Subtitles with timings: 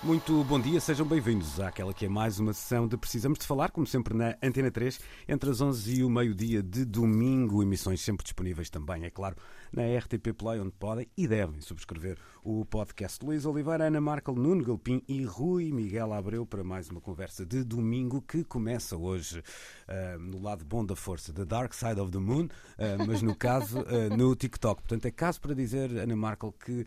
[0.00, 3.72] Muito bom dia, sejam bem-vindos àquela que é mais uma sessão de Precisamos de Falar,
[3.72, 8.22] como sempre na Antena 3, entre as 11 e o meio-dia de domingo, emissões sempre
[8.22, 9.34] disponíveis também, é claro,
[9.72, 14.64] na RTP Play, onde podem e devem subscrever o podcast Luís Oliveira, Ana Markel, Nuno
[14.64, 20.18] Galpim e Rui Miguel Abreu para mais uma conversa de domingo que começa hoje uh,
[20.20, 23.80] no lado bom da força, The Dark Side of the Moon, uh, mas no caso
[23.80, 24.80] uh, no TikTok.
[24.80, 26.86] Portanto, é caso para dizer, Ana Markel, que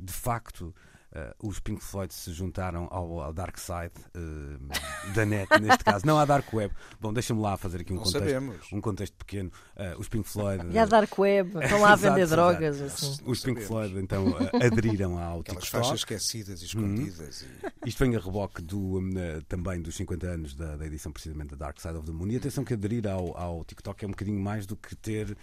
[0.00, 0.74] de facto
[1.16, 6.04] Uh, os Pink Floyd se juntaram ao, ao Dark Side uh, da net, neste caso,
[6.04, 6.74] não à Dark Web.
[7.00, 8.72] Bom, deixa-me lá fazer aqui um não contexto, sabemos.
[8.72, 9.50] um contexto pequeno.
[9.74, 10.66] Uh, os Pink Floyd.
[10.70, 12.80] E a Dark Web, estão lá a vender Exato, drogas.
[12.80, 13.12] exato.
[13.12, 13.22] Assim.
[13.24, 13.66] Os Pink sabemos.
[13.66, 14.26] Floyd então
[14.62, 15.70] aderiram ao Aquelas TikTok.
[15.84, 17.42] faixas esquecidas e escondidas.
[17.42, 21.10] e- Isto vem a reboque do, um, eh, também dos 50 anos da, da edição
[21.12, 22.28] precisamente da Dark Side of the Moon.
[22.28, 25.34] E atenção que aderir ao, ao TikTok é um bocadinho mais do que ter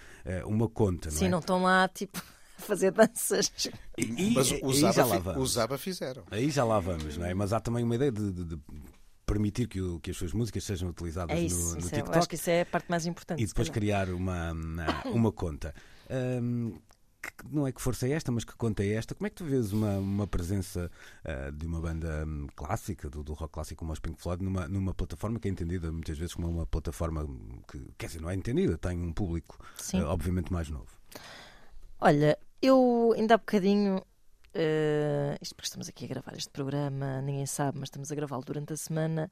[0.46, 1.30] uma conta, não Sim, é?
[1.30, 2.22] não estão lá, tipo,
[2.58, 3.52] fazer danças.
[3.98, 5.44] E- e- Mas aí os já ABBA, lá fi- vamos.
[5.52, 6.24] os ABBA fizeram.
[6.32, 7.34] Aí já lá vamos, não é?
[7.34, 8.60] Mas há também uma ideia de, de- de
[9.26, 11.92] permitir que, o- que as suas músicas sejam utilizadas É no, isso, no isso é,
[11.92, 13.42] TikTok acho que isso é a parte mais importante.
[13.42, 15.74] e depois criar uma, uma, uma conta.
[16.10, 16.78] Hum,
[17.26, 19.16] que não é que força é esta, mas que conta é esta?
[19.16, 20.92] Como é que tu vês uma, uma presença
[21.24, 24.68] ah, de uma banda hum, clássica, do, do rock clássico como os Pink Floyd, numa,
[24.68, 27.26] numa plataforma que é entendida muitas vezes como uma plataforma
[27.72, 29.58] que, quer dizer, não é entendida, tem um público
[29.94, 30.88] ah, obviamente mais novo.
[32.06, 34.02] Olha, eu ainda há bocadinho.
[34.54, 38.44] eh, isto porque estamos aqui a gravar este programa, ninguém sabe, mas estamos a gravá-lo
[38.44, 39.32] durante a semana.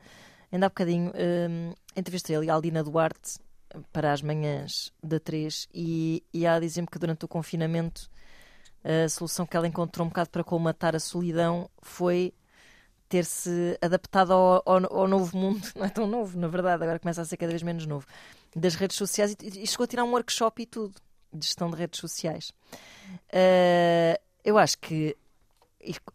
[0.51, 3.39] Ainda há bocadinho eh, entrevistei ali a Aldina Duarte
[3.91, 8.09] para as manhãs da 3 e, e ela dizer-me que durante o confinamento
[8.83, 12.33] a solução que ela encontrou um bocado para colmatar a solidão foi
[13.09, 17.21] ter-se adaptado ao, ao- ao novo mundo, não é tão novo, na verdade, agora começa
[17.21, 18.07] a ser cada vez menos novo,
[18.55, 20.95] das redes sociais e, e chegou a tirar um workshop e tudo
[21.33, 22.51] de gestão de redes sociais.
[23.29, 25.15] Uh, eu acho que,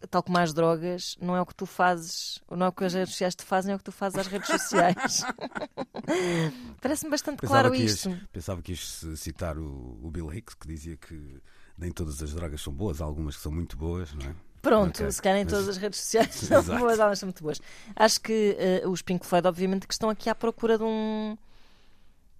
[0.09, 2.93] tal como as drogas, não é o que tu fazes, não é o que as
[2.93, 5.23] redes sociais te fazem, é o que tu fazes às redes sociais.
[6.81, 8.17] Parece-me bastante claro que ias, isto.
[8.31, 11.41] pensava que ias citar o, o Bill Hicks, que dizia que
[11.77, 14.35] nem todas as drogas são boas, há algumas que são muito boas, não é?
[14.61, 16.79] Pronto, Ok, se calhar em mas- todas as redes sociais são Exato.
[16.79, 17.61] boas, elas são muito boas.
[17.95, 21.37] Acho que eh, os Pink Floyd, obviamente, que estão aqui à procura de um,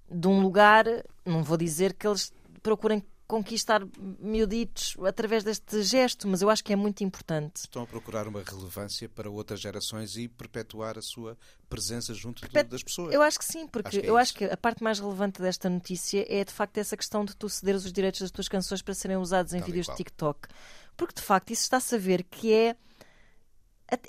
[0.09, 0.85] de um lugar,
[1.25, 3.81] não vou dizer que eles procurem conquistar
[4.19, 7.57] miuditos através deste gesto, mas eu acho que é muito importante.
[7.57, 11.37] Estão a procurar uma relevância para outras gerações e perpetuar a sua
[11.69, 13.13] presença junto Perpet- das pessoas.
[13.13, 14.21] Eu acho que sim, porque Acho que é eu isso.
[14.21, 17.49] acho que a parte mais relevante desta notícia é de facto essa questão de tu
[17.49, 19.95] cederes os direitos das tuas canções para serem usados em Tal vídeos de.
[19.95, 20.47] TikTok.
[20.95, 22.75] Porque de facto isso está-se a ver que é.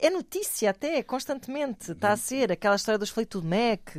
[0.00, 1.92] É notícia até, constantemente.
[1.92, 2.16] Está a Uhum.
[2.16, 3.96] ser aquela história dos Fleetwood Mac.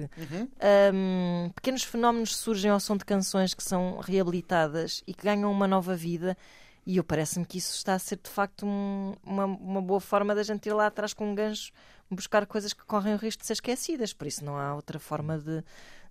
[0.93, 5.67] Um, pequenos fenómenos surgem ao som de canções que são reabilitadas e que ganham uma
[5.67, 6.37] nova vida.
[6.85, 10.33] E eu parece-me que isso está a ser de facto um- uma, uma boa forma
[10.35, 11.71] da gente ir lá atrás com um gancho
[12.11, 14.11] buscar coisas que correm o risco de ser esquecidas.
[14.13, 15.63] Por isso não há outra forma de,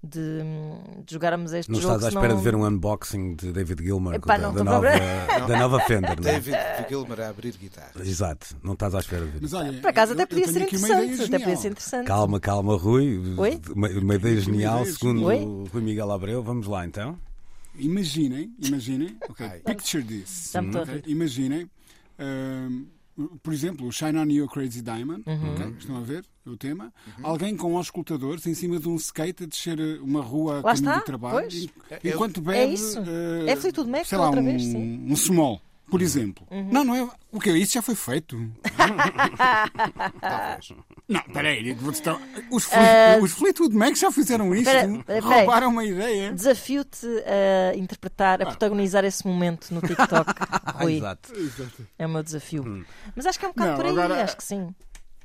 [0.03, 0.41] de,
[1.05, 1.95] de jogarmos este Não jogo.
[1.97, 4.89] estás à espera de ver um unboxing de David Gilmour Epá, da, não da nova,
[5.49, 6.33] da nova Fender, não é?
[6.35, 6.57] David
[6.89, 7.91] Gilmer a abrir guitarra.
[8.01, 10.47] Exato, não estás à espera de ver Mas olha, Por acaso eu- até eu podia
[10.53, 11.23] ser interessante.
[11.23, 12.07] Até podia ser interessante.
[12.07, 13.35] Calma, calma, Rui.
[13.37, 13.61] Oi?
[13.75, 15.39] Uma, uma ideia genial, segundo Oi?
[15.45, 16.43] o Rui Miguel Abreu.
[16.43, 17.19] Vamos lá então.
[17.77, 19.59] Imaginem, imaginem, ok, Ai.
[19.61, 20.51] picture this.
[20.53, 20.95] Já me estou a ok?
[20.97, 21.03] rir.
[21.07, 21.71] Imaginem,
[22.19, 22.87] ahm,
[23.43, 25.53] por exemplo, o Shine On You Crazy Diamond, Uhum.
[25.55, 25.75] ok?
[25.79, 26.93] estão a ver o tema?
[27.23, 30.75] Alguém com auscultadores em cima de um skate a descer eh, uma rua Lá caminho
[30.89, 31.55] está, do trabalho, pois.
[31.65, 32.99] en- É- enquanto é bebe, isso.
[32.99, 34.77] eh, É Fleetwood Mac sei lá, outra um, vez, sim.
[34.77, 35.13] Uhum.
[35.13, 35.61] um small,
[35.91, 36.47] por exemplo.
[36.51, 37.09] Não, não é.
[37.31, 38.37] O que Isso já foi feito.
[40.21, 40.73] Talvez.
[41.09, 42.21] Não, peraí, vou-te dar-
[42.51, 44.69] os, Fleet- os Fleetwood Mac já fizeram isto.
[44.69, 45.21] Espera, espera.
[45.21, 46.33] roubaram uma ideia.
[46.35, 47.07] Desafio-te
[47.73, 50.31] a interpretar, a protagonizar esse momento no TikTok,
[50.77, 50.97] Rui.
[50.99, 51.33] Exato.
[51.99, 52.85] É o meu desafio.
[53.17, 54.75] Mas acho que é um bocado Não, por aí, agora- acho que sim.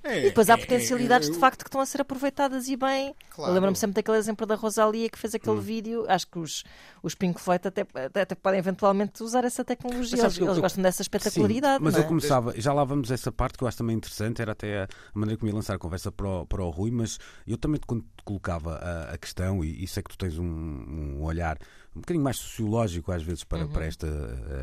[0.03, 2.75] É, E depois há é, potencialidades é, de facto que estão a ser aproveitadas e
[2.75, 3.15] bem.
[3.29, 3.51] Claro.
[3.51, 5.37] Eu lembro-me sempre daquele exemplo da Rosalia que fez Hum.
[5.37, 6.05] aquele vídeo.
[6.09, 6.63] Acho que os,
[7.01, 10.19] os Pink Floyd até, até, até podem eventualmente usar essa tecnologia.
[10.19, 11.77] Eles, eu- eles eu- gostam dessa espetacularidade.
[11.77, 12.07] Sim, mas não eu é?
[12.07, 14.87] começava, já lá vamos a essa parte que eu acho também interessante, era até a,
[15.13, 17.17] maneira como ia lançar a conversa para o, para o Rui, mas
[17.47, 20.43] eu também te con- colocava a, a questão, e isso é que tu tens um,
[20.45, 21.57] um olhar
[21.95, 24.07] um bocadinho mais sociológico às vezes para, para esta,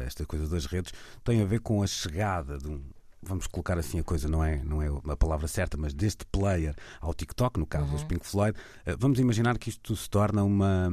[0.06, 0.92] esta coisa das redes,
[1.24, 2.82] tem a ver com a chegada de um
[3.22, 6.74] vamos colocar assim a coisa, não é, não é a palavra certa, mas deste player
[7.00, 8.56] ao TikTok, no caso dos Pink Floyd,
[8.86, 10.88] eh, vamos imaginar que isto se torna uma,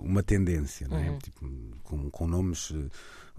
[0.00, 1.16] uma tendência, não é?
[1.18, 1.48] Tipo,
[1.84, 2.88] com, com nomes eh,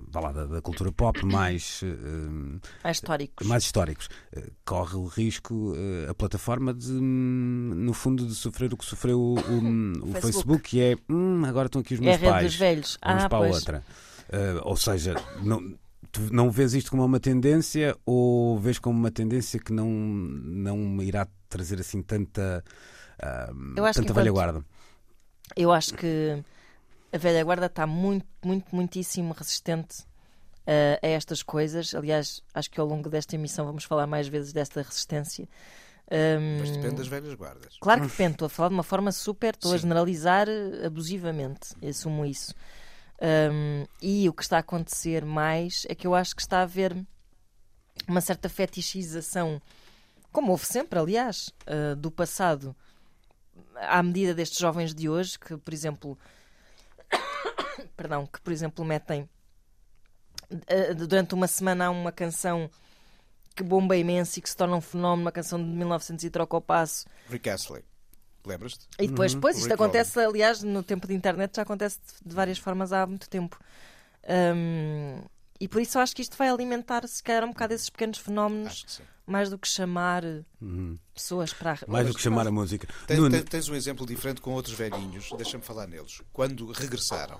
[0.09, 3.47] vá lá, da, da cultura pop mais, eh, Mais históricos.
[3.47, 4.09] mais históricos.
[4.65, 9.19] Corre o risco eh, a plataforma de, hum, no fundo, de sofrer o que sofreu
[9.19, 9.37] o, o-
[10.09, 10.21] o Facebook.
[10.21, 12.45] Facebook, que é "Hum, agora estão aqui os É a meus rede pais.
[12.45, 12.97] dos velhos.
[13.05, 13.55] Vamos Ah, para a pois.
[13.55, 13.83] outra.
[14.29, 15.75] Eh, ou seja, não,
[16.31, 21.27] não vês isto como uma tendência ou vês como uma tendência que não, não irá
[21.49, 22.63] trazer assim tanta,
[23.75, 24.65] Eu acho que tanta velha guarda?
[25.55, 26.43] Eu acho que
[27.11, 30.03] a velha guarda está muito, muito, muitíssimo resistente
[30.65, 31.93] eh, a estas coisas.
[31.93, 35.47] Aliás, acho que ao longo desta emissão vamos falar mais vezes desta resistência.
[36.11, 37.77] Ahm, Mas depende das velhas guardas.
[37.79, 39.81] Claro que depende, estou a falar de uma forma super, estou a Sim.
[39.83, 42.53] generalizar eh, abusivamente, eu assumo isso.
[43.23, 46.63] Ahm, e o que está a acontecer mais é que eu acho que está a
[46.63, 46.93] haver
[48.05, 49.61] uma certa fetichização,
[50.29, 52.75] como houve sempre, aliás, ah, do passado,
[53.75, 56.17] à medida destes jovens de hoje, que, por exemplo,
[57.95, 59.29] perdão, que, por exemplo, metem
[60.51, 62.69] ah, durante uma semana uma canção
[63.55, 66.57] que bomba imenso e que se torna um fenómeno, uma canção de 1900 e troca
[66.57, 67.85] o passo, Rick Astley.
[68.45, 68.87] Lembras-te?
[68.99, 72.57] e depois, pois, isto Rick acontece, aliás, no tempo de internet já acontece de- várias
[72.57, 73.59] formas há muito tempo.
[74.27, 75.21] Hum,
[75.59, 78.17] e por isso eu acho que isto vai alimentar, se calhar, um bocado esses pequenos
[78.17, 79.03] fenómenos, Acho que sim.
[79.25, 80.43] mais do que chamar eh,
[81.13, 82.87] pessoas para a Mais do que chamar a música.
[83.07, 86.21] Tens- tens um exemplo diferente com outros velhinhos, deixa-me falar neles.
[86.31, 87.39] Quando regressaram,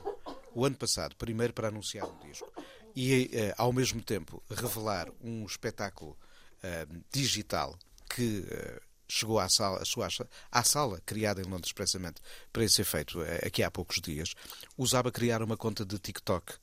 [0.53, 2.51] o ano passado, primeiro para anunciar um disco
[2.95, 6.17] e eh, ao mesmo tempo revelar um espetáculo
[6.61, 7.77] eh, digital
[8.09, 10.07] que eh, chegou à sala, sua,
[10.51, 12.21] à sala criada em Londres expressamente
[12.51, 14.33] para esse efeito eh, aqui há poucos dias,
[14.77, 16.53] usava criar uma conta de TikTok.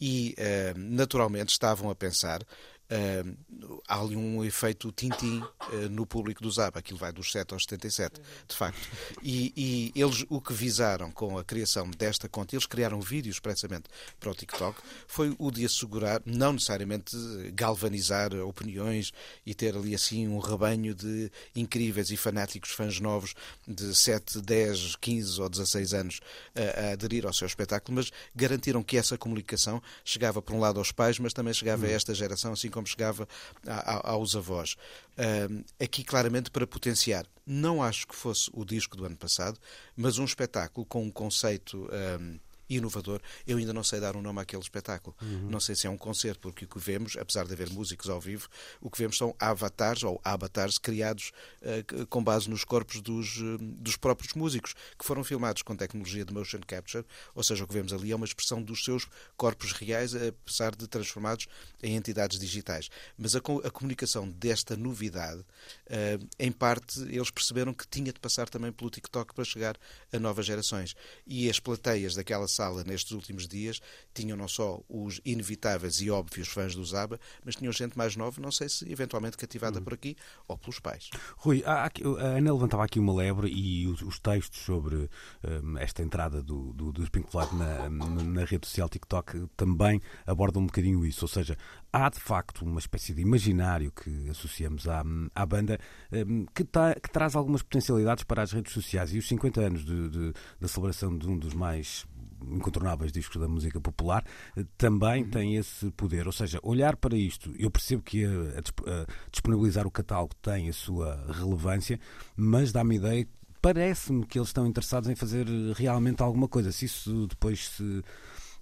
[0.00, 2.42] E eh, naturalmente estavam a pensar
[2.94, 3.24] eh,
[3.88, 5.42] há ali um efeito tintim
[5.72, 8.88] eh, no público do Zaba, aquilo vai dos 7 aos 77, de facto.
[9.20, 13.88] E, e eles o que visaram com a criação desta conta, eles criaram vídeos expressamente
[14.20, 17.16] para o TikTok, foi o de assegurar, não necessariamente
[17.52, 19.12] galvanizar opiniões
[19.44, 23.34] e ter ali assim um rebanho de incríveis e fanáticos fãs novos
[23.66, 26.20] de 7, 10, 15 ou 16 anos
[26.54, 30.78] a, a aderir ao seu espetáculo, mas garantiram que essa comunicação chegava por um lado
[30.78, 33.28] aos pais, mas também chegava a esta geração, assim como chegava
[33.66, 34.76] a- a- aos avós.
[35.16, 37.26] Ahm, aqui claramente para potenciar.
[37.46, 39.58] Não acho que fosse o disco do ano passado,
[39.96, 41.88] mas um espetáculo com um conceito
[42.68, 43.20] inovador.
[43.46, 45.16] Eu ainda não sei dar um nome àquele espetáculo.
[45.50, 48.20] Não sei se é um concerto, porque o que vemos, apesar de haver músicos ao
[48.20, 48.48] vivo,
[48.80, 51.32] o que vemos são avatares ou avatares criados
[51.62, 56.24] c- com base nos corpos dos, eh, dos próprios músicos, que foram filmados com tecnologia
[56.24, 59.06] de motion capture, ou seja, o que vemos ali é uma expressão dos seus
[59.36, 61.46] corpos reais, apesar de transformados
[61.82, 62.88] em entidades digitais.
[63.18, 65.44] Mas a, co- a comunicação desta novidade,
[65.86, 69.76] eh, em parte, eles perceberam que tinha de passar também pelo TikTok para chegar
[70.12, 70.94] a novas gerações.
[71.26, 73.80] E as plateias daquela sala nestes últimos dias
[74.14, 78.40] tinham não só os inevitáveis e óbvios fãs do Zaba, mas tinham gente mais nova,
[78.40, 80.16] não sei se eventualmente cativada por aqui
[80.48, 81.10] ou pelos pais.
[81.36, 85.08] Rui, aqui- a Ana levantava aqui uma lebre e os, os textos sobre
[85.42, 86.92] hum, esta entrada do, do,
[87.52, 91.24] na, na, na rede social TikTok também abordam um bocadinho isso.
[91.24, 91.56] Ou seja,
[91.92, 95.02] há de facto uma espécie de imaginário que associamos à,
[95.34, 95.78] à banda
[96.12, 99.12] hum, que, tá- que traz algumas potencialidades para as redes sociais.
[99.12, 102.06] E os 50 anos de, de- da celebração de um dos mais
[102.50, 104.24] incontornáveis discos da música popular
[104.56, 106.26] eh, também tem esse poder.
[106.26, 110.34] Ou seja, olhar para isto, eu percebo que a, a disp- a disponibilizar o catálogo
[110.42, 111.98] tem a sua relevância,
[112.36, 113.26] mas dá-me ideia.
[113.60, 116.70] Parece-me que eles estão interessados em fazer realmente alguma coisa.
[116.70, 118.02] Se isso depois se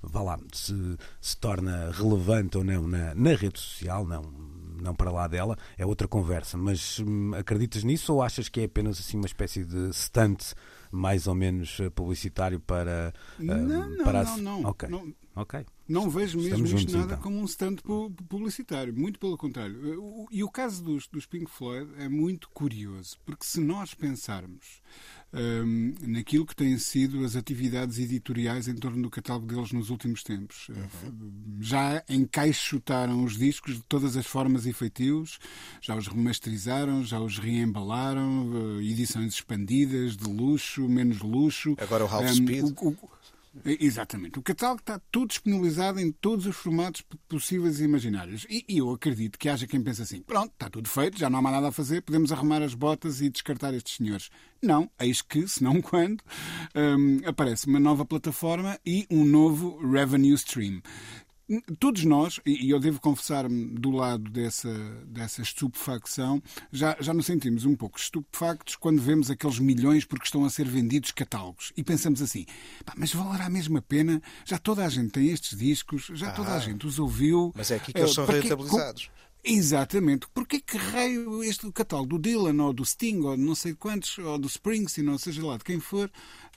[0.01, 4.23] vá lá, se, se torna relevante ou não na, na rede social, não,
[4.81, 6.57] não para lá dela, é outra conversa.
[6.57, 10.55] Mas hum, acreditas nisso ou achas que é apenas assim uma espécie de stunt
[10.93, 13.13] mais ou menos eh, publicitário para.
[13.39, 14.63] Não, não, para não, a- não.
[14.65, 14.89] Ok.
[14.89, 15.65] Não- ok.
[15.89, 17.23] Não vejo mesmo Estamos isto juntos, nada então.
[17.23, 20.01] como um stand pu- publicitário, muito pelo contrário.
[20.03, 24.81] O- E o caso dos, dos Pink Floyd é muito curioso, porque se nós pensarmos
[25.35, 30.23] hum, naquilo que têm sido as atividades editoriais em torno do catálogo deles nos últimos
[30.23, 31.13] tempos, eh, f-
[31.61, 35.39] já encaixotaram os discos de todas as formas e feitios,
[35.81, 41.75] já os remasterizaram, já os reembalaram, eh, edições expandidas, de luxo, menos luxo.
[41.79, 42.65] Agora o half Hum, speed.
[42.65, 43.11] o- o-
[43.65, 44.39] Exatamente.
[44.39, 48.47] O catálogo está todo disponibilizado em todos os formatos possíveis e imaginários.
[48.49, 51.39] E, e eu acredito que haja quem pense assim: pronto, está tudo feito, já não
[51.39, 54.31] há mais nada a fazer, podemos arrumar as botas e descartar estes senhores.
[54.63, 56.23] Não, eis que, se não quando,
[56.75, 60.81] hum, aparece uma nova plataforma e um novo revenue stream.
[61.79, 64.73] Todos nós, e eu devo confessar-me do lado dessa,
[65.07, 70.45] dessa estupefacção, já, já nos sentimos um pouco estupefactos quando vemos aqueles milhões porque estão
[70.45, 71.73] a ser vendidos catálogos.
[71.77, 72.47] E pensamos assim,
[72.97, 74.23] mas valerá mesmo a pena?
[74.45, 77.53] Já toda a gente tem estes discos, já ah, toda a gente os ouviu.
[77.55, 79.11] Mas é aqui que eles são rentabilizados.
[79.45, 80.29] Exatamente.
[80.33, 84.17] Porquê que raio este catálogo do Dylan ou do Sting ou de não sei quantos,
[84.19, 86.09] ou do Springsteen, ou seja lá de quem for,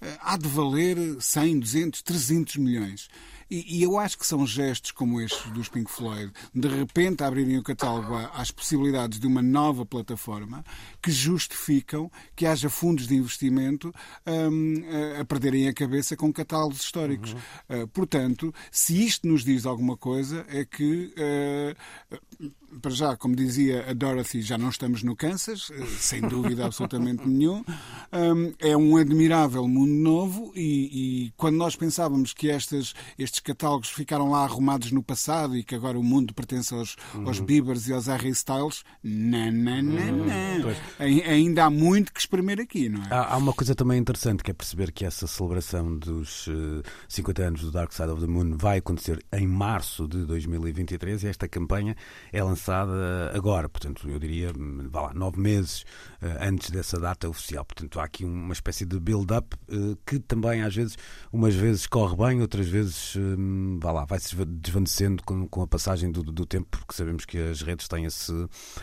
[0.02, 3.10] eh, há de valer 100, 200, 300 milhões?
[3.50, 7.58] E, e, eu acho que são gestos como estes dos Pink Floyd, de repente abrirem
[7.58, 10.64] o catálogo às possibilidades de uma nova plataforma,
[11.02, 13.94] que justificam que haja fundos de investimento
[14.26, 14.84] um,
[15.20, 17.34] a, perderem a cabeça com catálogos históricos.
[17.34, 17.84] Uhum.
[17.84, 21.14] Uh, portanto, se isto nos diz alguma coisa, é que.
[21.18, 26.66] Uh, para já, como dizia a Dorothy, já não estamos no Kansas, eh, sem dúvida
[26.66, 27.64] absolutamente nenhum.
[28.60, 34.30] É um admirável mundo novo e, e quando nós pensávamos que estas, estes catálogos ficaram
[34.30, 37.28] lá arrumados no passado e que agora o mundo pertence aos, uhum.
[37.28, 40.26] aos Biebers e aos Harry Styles, não, não, não, uhum.
[40.26, 41.26] não.
[41.30, 43.08] Ainda há muito que espremer aqui, não é?
[43.10, 46.90] Há, há, uma coisa também interessante que é perceber que essa celebração dos uh, eh,
[47.08, 51.28] 50 anos do Dark Side of the Moon vai acontecer em março de 2023 e
[51.28, 51.96] esta campanha
[52.32, 54.52] é lançada agora, portanto, eu diria,
[54.90, 55.86] vá lá, nove meses
[56.22, 57.66] eh, antes dessa data oficial.
[57.66, 60.98] Portanto, há aqui uma espécie de build-up eh, que também, às vezes,
[61.32, 66.12] umas vezes corre bem, outras vezes, hum, vá lá, vai-se desvanecendo com, com a passagem
[66.12, 68.32] do, do, tempo, porque sabemos que as redes têm esse,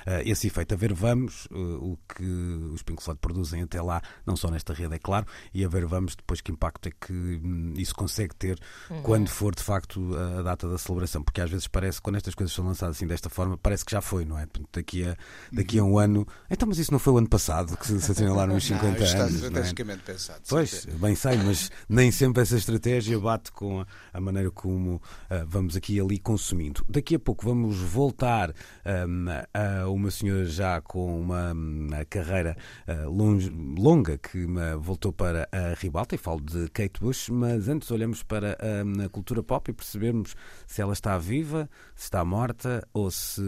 [0.07, 0.75] eh, esse efeito.
[0.75, 2.25] A ver, vamos, o que
[2.73, 5.87] os Pink Floyd produzem até lá, não só nesta rede, é claro, e a ver,
[5.87, 8.59] vamos depois que impacto é que hum, isso consegue ter
[8.91, 9.03] uhum.
[9.03, 11.23] quando for, de facto, a data da celebração.
[11.23, 14.01] Porque às vezes parece, quando estas coisas são lançadas assim desta forma, parece que já
[14.01, 14.47] foi, não é?
[14.73, 15.17] Daqui a,
[15.53, 16.27] daqui a um ano.
[16.51, 19.19] Então, mas isso não foi o ano passado que se assinalaram os 50 não, está
[19.25, 19.43] anos.
[19.43, 19.97] Está é?
[19.97, 20.41] pensado.
[20.49, 25.01] Pois, bem sei, mas nem sempre essa estratégia bate com a maneira como uh,
[25.47, 26.85] vamos aqui e ali consumindo.
[26.89, 32.57] Daqui a pouco vamos voltar um, a uma senhora já com uma, uma carreira
[32.89, 37.69] uh, longe, longa que uh, voltou para a ribalta, e falo de Kate Bush, mas
[37.69, 38.57] antes olhamos para
[39.05, 40.35] a cultura pop e percebemos
[40.67, 43.43] se ela está viva, se está morta ou se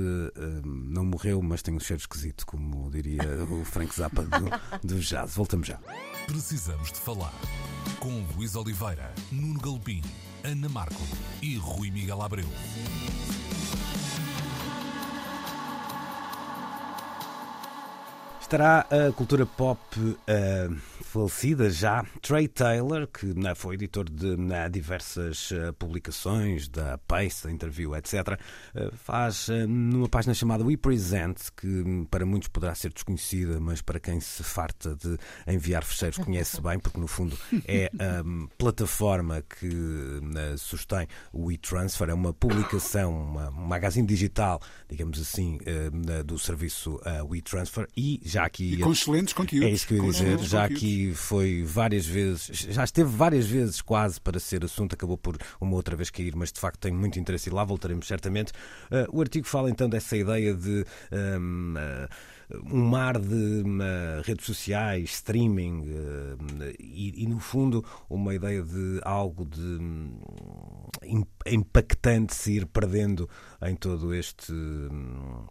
[0.65, 5.35] não morreu, mas tem um cheiro esquisito, como diria o Frank Zappa do, do jazz.
[5.35, 5.79] Voltamos já.
[6.27, 7.35] Precisamos de falar
[7.99, 10.03] com Luís Oliveira, Nuno Galpim,
[10.45, 11.01] Ana Marco
[11.41, 12.47] e Rui Miguel Abreu.
[18.45, 20.77] Estará a cultura pop uh,
[21.15, 27.45] falecida já, Trey Taylor, que uh, foi editor de uh, diversas uh, publicações, da Pace,
[27.45, 28.37] da Interview, etc.,
[28.95, 34.01] faz numa página chamada We Present, que um, para muitos poderá ser desconhecida, mas para
[34.01, 39.43] quem se farta de enviar fecheiros conhece bem, porque no fundo é a um, plataforma
[39.43, 39.71] que
[40.59, 45.59] sustém o WeTransfer, é uma publicação, uma, um magazine digital, digamos assim,
[46.25, 48.75] do serviço WeTransfer e já aqui.
[48.75, 49.69] E com excelentes conteúdos.
[49.69, 50.39] É isso que eu ia dizer.
[50.39, 50.83] Já conteúdos.
[50.83, 55.77] aqui foi várias vezes, já esteve várias vezes quase para ser assunto, acabou por uma
[55.77, 58.53] outra vez cair, mas de facto tenho muito interesse e lá voltaremos certamente.
[58.91, 60.85] Uh, o artigo fala então dessa ideia de.
[61.13, 68.35] Um, uh, um mar de uh, redes sociais, streaming uh, e, e, no fundo, uma
[68.35, 70.19] ideia de algo de um,
[71.47, 73.29] impactante se ir perdendo
[73.63, 74.53] em todo este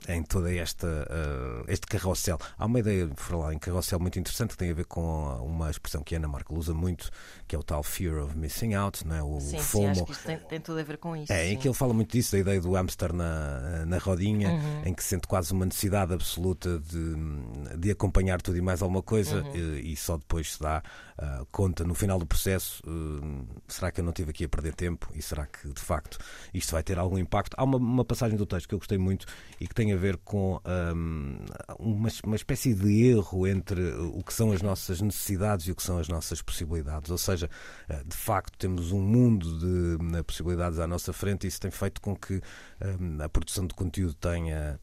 [0.07, 2.38] em toda esta uh, este carrossel.
[2.57, 5.01] Há uma ideia, por falar em carrossel, muito interessante que tem a ver com
[5.43, 7.09] uma expressão que a Ana Marca usa muito,
[7.47, 9.23] que é o tal fear of missing out, não é?
[9.23, 9.83] o sim, FOMO.
[9.83, 11.31] Sim, acho que isto tem, tem tudo a ver com isso.
[11.31, 11.53] É, sim.
[11.53, 14.81] em que ele fala muito disso, da ideia do hamster na, na rodinha, uhum.
[14.85, 19.41] em que sente quase uma necessidade absoluta de, de acompanhar tudo e mais alguma coisa
[19.41, 19.55] uhum.
[19.55, 20.83] e, e, só depois se dá
[21.17, 24.75] uh, conta no final do processo uh, será que eu não estive aqui a perder
[24.75, 26.17] tempo e será que de facto
[26.53, 27.55] isto vai ter algum impacto?
[27.57, 29.25] Há uma, uma passagem do texto que eu gostei muito
[29.59, 30.59] e que tem a ver com
[30.95, 31.37] um,
[31.79, 35.83] uma, uma espécie de erro entre o que são as nossas necessidades e o que
[35.83, 37.09] são as nossas possibilidades.
[37.09, 37.49] Ou seja,
[37.89, 42.01] uh, de facto temos um mundo de possibilidades à nossa frente e isso tem feito
[42.01, 42.41] com que
[42.81, 44.79] um, a produção de conteúdo tenha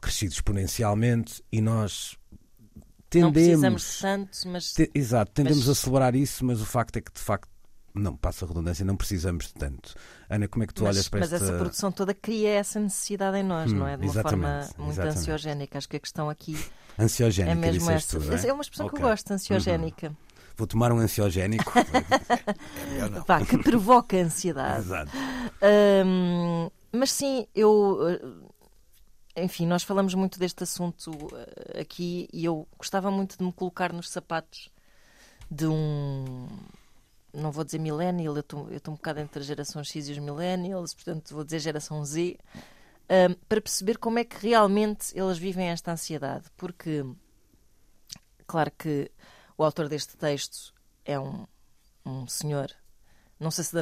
[0.00, 2.16] crescido exponencialmente e nós
[3.10, 3.32] tendemos.
[3.32, 4.72] Não precisamos tanto, mas.
[4.72, 5.68] Te, exato, tendemos mas...
[5.68, 7.48] a celebrar isso, mas o facto é que de facto.
[7.94, 9.94] Não, passa a redundância, não precisamos de tanto.
[10.28, 11.44] Ana, como é que tu mas, olhas para mas esta...
[11.44, 13.96] Mas essa produção toda cria essa necessidade em nós, hum, não é?
[13.96, 15.18] De uma forma muito exatamente.
[15.18, 15.78] ansiogénica.
[15.78, 16.56] Acho que a questão aqui
[16.98, 18.20] ansiogénica, é mesmo essa.
[18.20, 18.48] Tu, é?
[18.48, 18.52] é?
[18.52, 18.98] uma expressão okay.
[18.98, 20.08] que eu gosto, ansiogénica.
[20.08, 20.16] Uhum.
[20.56, 21.72] Vou tomar um ansiogénico.
[21.78, 24.80] é Pá, que provoca ansiedade.
[24.80, 25.10] Exato.
[26.04, 27.98] Um, mas sim, eu
[29.42, 33.92] enfim, nós falamos muito deste assunto uh, aqui e eu gostava muito de me colocar
[33.92, 34.70] nos sapatos
[35.50, 36.46] de um
[37.32, 40.94] não vou dizer millennial, eu estou um bocado entre a geração X e os millennials,
[40.94, 42.38] portanto vou dizer geração Z,
[43.08, 46.46] um, para perceber como é que realmente eles vivem esta ansiedade.
[46.56, 47.04] Porque,
[48.46, 49.10] claro que
[49.56, 50.72] o autor deste texto
[51.04, 51.46] é um,
[52.04, 52.70] um senhor
[53.40, 53.72] não sei se,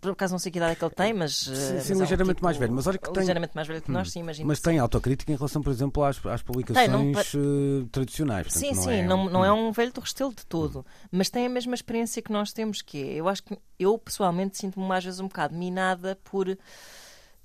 [0.00, 1.36] por acaso não sei que idade é que ele tem, mas.
[1.36, 2.72] Sim, eh, sim mas é ligeiramente tipo, mais velho.
[2.72, 3.20] Mas olha que tem...
[3.20, 4.10] Ligeiramente mais velho que nós, hum.
[4.10, 4.48] sim, imagino.
[4.48, 7.82] Mas tem autocrítica em relação, por exemplo, às, às publicações tem, não...
[7.82, 8.46] uh, tradicionais.
[8.46, 9.06] Portanto, sim, não sim, é...
[9.06, 10.78] não, não é um velho do restelo de todo.
[10.78, 11.08] Hum.
[11.12, 13.14] Mas tem a mesma experiência que nós temos, que é.
[13.14, 16.56] Eu acho que eu pessoalmente sinto-me às vezes um bocado minada por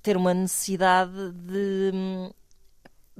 [0.02, 2.30] ter uma necessidade de hum,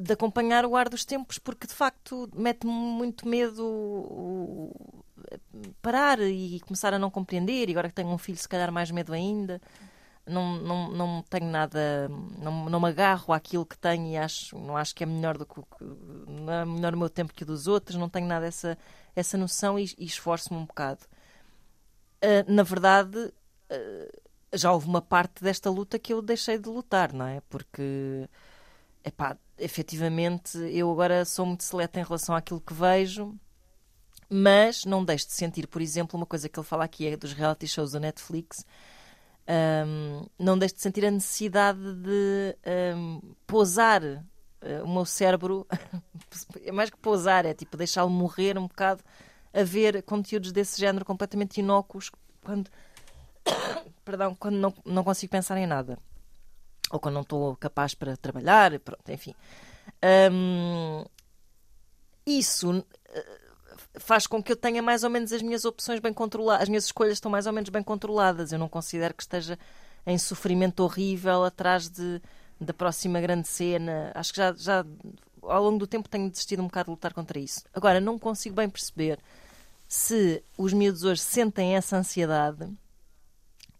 [0.00, 4.72] de acompanhar o ar dos tempos, porque de facto mete-me muito medo
[5.82, 7.68] parar e começar a não compreender.
[7.68, 9.60] E agora que tenho um filho, se calhar mais medo ainda.
[10.26, 12.08] Não, não, não tenho nada,
[12.38, 15.46] não, não me agarro àquilo que tenho e acho, não acho que é melhor do
[15.46, 15.60] que
[16.28, 18.78] não é melhor o meu tempo que o dos outros, não tenho nada essa,
[19.16, 21.00] essa noção e, e esforço-me um bocado.
[22.22, 24.20] Uh, na verdade, uh,
[24.52, 27.40] já houve uma parte desta luta que eu deixei de lutar, não é?
[27.48, 28.28] Porque
[29.04, 33.34] epá, efetivamente, eu agora sou muito seleta em relação àquilo que vejo,
[34.30, 37.32] mas não deixo de sentir, por exemplo, uma coisa que ele fala aqui é dos
[37.32, 38.64] reality shows da Netflix.
[39.48, 42.56] Um, não deixo de sentir a necessidade de
[42.96, 45.66] um, pousar uh, o meu cérebro,
[46.64, 49.02] é mais que pousar, é tipo deixá-lo morrer um bocado
[49.52, 52.12] a ver conteúdos desse género completamente inócuos
[52.44, 52.70] quando,
[54.04, 55.98] perdão, quando não, não consigo pensar em nada
[56.90, 59.34] ou quando não estou capaz para trabalhar, pronto, enfim.
[60.32, 61.04] Um,
[62.26, 63.40] isso eh,
[63.98, 66.84] faz com que eu tenha mais ou menos as minhas opções bem controladas, as minhas
[66.84, 68.52] escolhas estão mais ou menos bem controladas.
[68.52, 69.58] Eu não considero que esteja
[70.06, 72.20] em sofrimento horrível atrás de,
[72.60, 74.12] da próxima grande cena.
[74.14, 74.84] Acho que já, já
[75.42, 77.64] ao longo do tempo tenho desistido um bocado de lutar contra isso.
[77.74, 79.18] Agora, não consigo bem perceber
[79.88, 82.70] se os miúdos hoje sentem essa ansiedade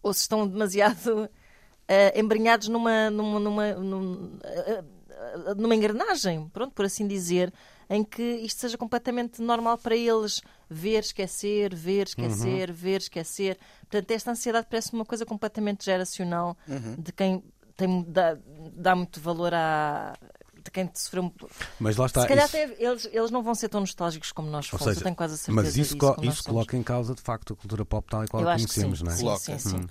[0.03, 6.85] ou se estão demasiado uh, embrenhados numa, numa, numa, numa, uh, numa engrenagem, pronto, por
[6.85, 7.53] assim dizer,
[7.91, 12.77] em que isto seja completamente normal para eles ver, esquecer, ver, esquecer, uhum.
[12.77, 13.59] ver, esquecer.
[13.81, 16.95] Portanto, esta ansiedade parece uma coisa completamente geracional uhum.
[16.97, 17.43] de quem
[17.77, 18.39] tem, dá,
[18.73, 20.17] dá muito valor a
[20.63, 21.33] de quem sofreu.
[21.81, 22.23] Mas lá está.
[22.23, 22.57] Se calhar isso...
[22.79, 25.37] eles, eles não vão ser tão nostálgicos como nós fomos, seja, eu tenho quase a
[25.37, 25.57] certeza.
[25.57, 28.47] Mas isso, disso, isso coloca em causa, de facto, a cultura pop tal e qual
[28.47, 29.17] a conhecemos, sim, não é?
[29.17, 29.41] Sim, coloca.
[29.41, 29.77] Sim, sim.
[29.77, 29.87] Hum.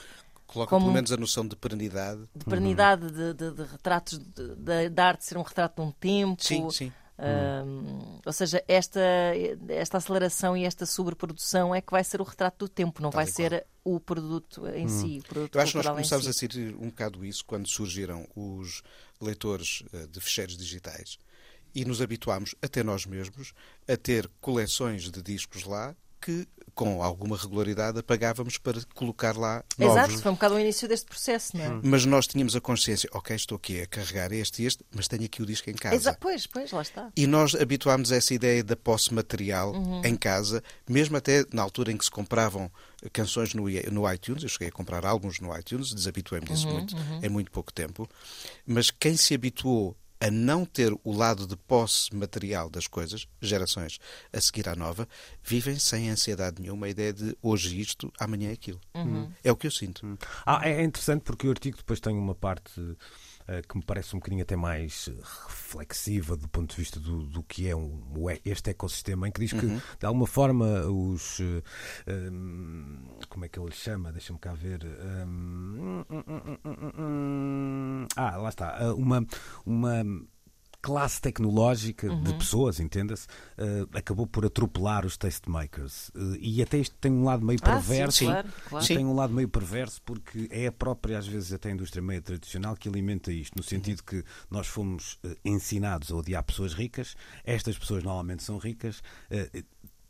[0.47, 0.85] Coloca Como...
[0.85, 2.21] pelo menos a noção de perenidade.
[2.35, 3.11] De perenidade, uhum.
[3.11, 6.43] de, de, de, retratos, de, de arte ser um retrato de um tempo.
[6.43, 6.91] Sim, sim.
[7.19, 9.01] Um, ou seja, esta,
[9.67, 13.27] esta aceleração e esta sobreprodução é que vai ser o retrato do tempo, não vai
[13.27, 14.89] ser o produto em hum.
[14.89, 15.21] si.
[15.27, 16.29] Produto Eu acho que nós começámos si.
[16.29, 18.81] a sentir um bocado isso quando surgiram os
[19.19, 21.17] leitores eh, de ficheiros digitais
[21.75, 23.53] e nos habituámos, até nós mesmos,
[23.87, 29.97] a ter coleções de discos lá que, com alguma regularidade, apagávamos para colocar lá novos.
[29.97, 31.69] Exato, foi um bocado o início deste processo, não é?
[31.69, 31.81] Hum.
[31.83, 35.25] Mas nós tínhamos a consciência, ok, estou aqui a carregar este e este, mas tenho
[35.25, 35.95] aqui o disco em casa.
[35.95, 37.11] Exato, pois, pois, lá está.
[37.15, 40.01] E nós habituámos a essa ideia da posse material uhum.
[40.05, 42.71] em casa, mesmo até na altura em que se compravam
[43.13, 46.95] canções no, no iTunes, eu cheguei a comprar álbuns no iTunes, desabituei-me disso uhum, muito,
[46.95, 47.19] uhum.
[47.23, 48.09] em muito pouco tempo,
[48.65, 53.99] mas quem se habituou a não ter o lado de posse material das coisas, gerações
[54.33, 55.07] a seguir à nova,
[55.41, 58.79] vivem sem ansiedade nenhuma a ideia de hoje isto, amanhã aquilo.
[58.93, 59.31] Uhum.
[59.43, 60.05] É o que eu sinto.
[60.05, 60.17] Uhum.
[60.45, 62.97] Ah, é interessante porque o artigo depois tem uma parte
[63.67, 65.09] que me parece um bocadinho até mais
[65.47, 68.01] reflexiva do ponto de vista do, do que é um,
[68.45, 69.81] este ecossistema, em que diz que, uhum.
[69.99, 71.39] de alguma forma, os.
[71.39, 71.63] Uh,
[72.07, 74.11] um, como é que ele chama?
[74.11, 74.85] Deixa-me cá ver.
[75.25, 76.05] Um,
[78.15, 78.93] ah, lá está.
[78.93, 79.25] Uma.
[79.65, 80.03] uma
[80.81, 82.23] classe tecnológica uhum.
[82.23, 86.09] de pessoas, entenda-se, uh, acabou por atropelar os tastemakers.
[86.09, 88.17] Uh, e até isto tem um lado meio ah, perverso.
[88.19, 88.87] Sim, claro, claro.
[88.87, 92.21] Tem um lado meio perverso porque é a própria, às vezes, até a indústria meio
[92.21, 97.15] tradicional que alimenta isto, no sentido que nós fomos uh, ensinados a odiar pessoas ricas,
[97.43, 99.01] estas pessoas normalmente são ricas.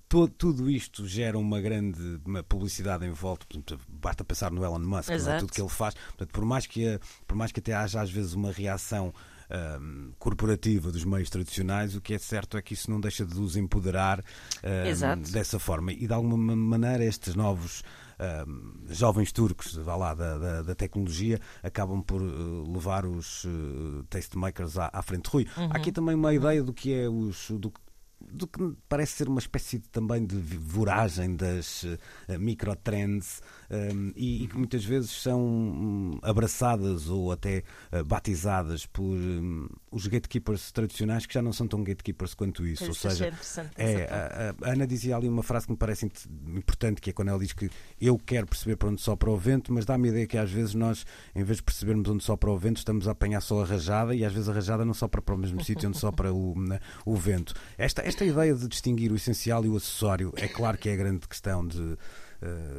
[0.08, 3.46] Todo, tudo isto gera uma grande uma publicidade em volta.
[3.46, 5.38] Portanto, basta pensar no Elon Musk, é?
[5.38, 5.94] tudo que ele faz.
[5.94, 9.14] Portanto, por mais que, por mais que até haja às vezes uma reação
[9.50, 13.40] um, corporativa dos meios tradicionais, o que é certo é que isso não deixa de
[13.40, 14.24] os empoderar
[14.64, 15.92] um, dessa forma.
[15.92, 17.84] E de alguma maneira estes novos
[18.20, 24.04] um, jovens turcos vá lá, da, da, da, tecnologia acabam por uh, levar os uh,
[24.10, 25.28] tastemakers à, à frente.
[25.28, 25.70] Rui, uhum.
[25.72, 27.50] há aqui também uma ideia do que é os.
[27.52, 27.72] Do,
[28.20, 31.98] do que parece ser uma espécie de, também de voragem das uh,
[32.38, 39.04] microtrends um, e, e, que muitas vezes são um, abraçadas ou até uh, batizadas por
[39.04, 42.86] um, os gatekeepers tradicionais que já não são tão gatekeepers quanto isso.
[42.86, 43.34] Ou é seja,
[43.76, 46.12] é, a, a Ana dizia ali uma frase que me parece
[46.48, 47.70] importante, que é quando ela diz que
[48.02, 50.74] eu quero perceber para onde sopra o vento, mas dá-me a ideia que às vezes
[50.74, 51.06] nós,
[51.36, 54.26] em vez de percebermos onde sopra o vento, estamos a apanhar só a rajada e
[54.26, 57.16] às vezes a rajada não sopra para o mesmo sítio onde sopra o, né, o
[57.16, 57.54] vento.
[57.78, 60.98] Esta, esta ideia de distinguir o essencial e o acessório é claro que é a
[60.98, 61.98] grande questão de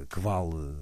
[0.09, 0.75] que vale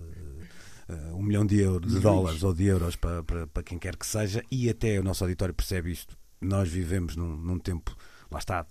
[0.88, 3.94] eh, um milhão de, euros, de dólares ou de euros para, para, para quem quer
[3.94, 6.16] que seja, e até o nosso auditório percebe isto.
[6.40, 7.94] Nós vivemos num, num tempo,
[8.30, 8.66] lá está,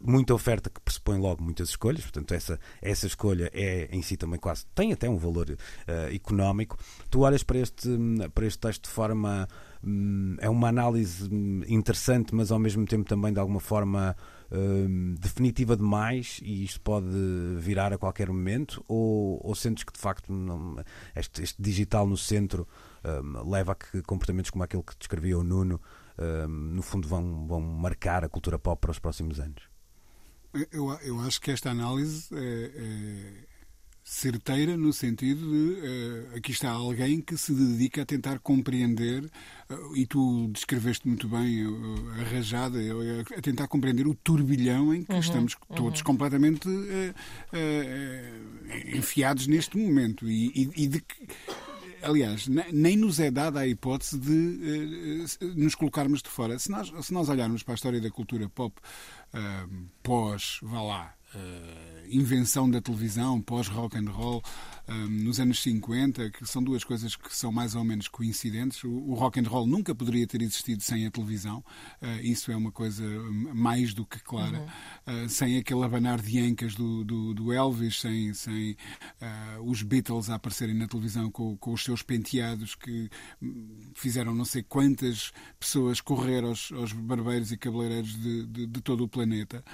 [0.00, 4.38] muita oferta que pressupõe logo muitas escolhas, portanto, essa, essa escolha é em si também
[4.38, 6.76] quase, tem até um valor eh, económico.
[7.08, 7.88] Tu olhas para este,
[8.34, 9.48] para este texto de forma.
[9.82, 14.16] hum, é uma análise hum, interessante, mas ao mesmo tempo também de alguma forma
[14.54, 17.06] hum, definitiva demais e isto pode
[17.58, 18.84] virar a qualquer momento?
[18.88, 20.76] Ou, ou sentes que de facto não-
[21.14, 22.66] este, este digital no centro
[23.04, 25.80] hum, leva a que comportamentos como aquele que descrevia o Nuno
[26.18, 29.62] hum, no fundo vão, vão marcar a cultura pop para os próximos anos?
[30.70, 33.53] Eu, eu acho que esta análise é, é
[34.06, 39.24] certeira no sentido de eh, aqui está alguém que se dedica a tentar compreender,
[39.70, 42.78] eh, e tu descreveste muito bem eh, a rajada,
[43.36, 47.14] a tentar compreender o turbilhão em que estamos todos completamente eh,
[47.54, 50.28] eh, enfiados neste momento.
[50.28, 51.26] E, e- e de que.
[52.02, 56.58] Aliás, ne- nem nos é dada a hipótese de se- nos colocarmos de fora.
[56.58, 58.78] Se nós, se nós olharmos para a história da cultura pop
[59.32, 59.66] ah,
[60.02, 61.14] pós, vá lá,
[62.10, 64.42] invenção da televisão, pós rock and roll,
[64.86, 68.84] ah, nos anos 50, que são duas coisas que são mais ou menos coincidentes.
[68.84, 71.64] O, o rock and roll nunca poderia ter existido sem a televisão.
[72.02, 74.66] Ah, isso é uma coisa hum, mais do que clara.
[75.06, 78.76] Ah, sem aquele abanar de ancas do, do, do Elvis, sem, sem
[79.20, 83.08] ah, os Beatles a aparecerem na televisão com, com os seus penteados que
[83.42, 88.80] hum, fizeram não sei quantas pessoas correr aos, aos barbeiros e cabeleireiros de, de, de
[88.82, 89.64] todo o planeta.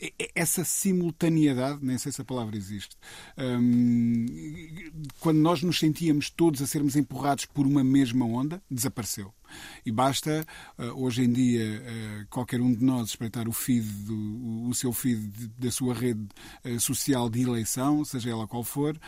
[0.00, 2.96] E- essa simultaneidade, nem sei se a palavra existe,
[3.38, 4.43] hum,
[5.20, 9.32] quando nós nos sentíamos todos a sermos empurrados por uma mesma onda, desapareceu.
[9.86, 10.44] E basta,
[10.78, 14.92] ah, hoje em dia, ah, qualquer um de nós espreitar o feed, do, o- seu
[14.92, 16.26] feed da sua rede
[16.64, 18.98] ah, social de eleição, seja ela qual for,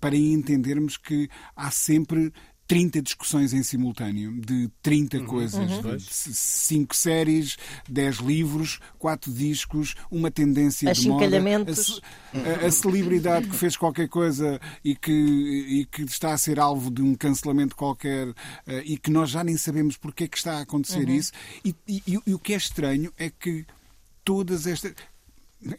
[0.00, 2.32] para entendermos que há sempre
[2.70, 5.60] 30 discussões em simultâneo de 30 coisas,
[6.04, 7.56] de 5 séries,
[7.88, 11.40] 10 livros, 4 discos, uma tendência de moda,
[12.32, 16.60] a, a, a celebridade que fez qualquer coisa e que, e que está a ser
[16.60, 18.32] alvo de um cancelamento qualquer
[18.66, 21.32] eh, e que nós já nem sabemos porque é que está a acontecer isso.
[21.64, 23.66] E, e- e- e o que é estranho é que
[24.24, 24.94] todas estas.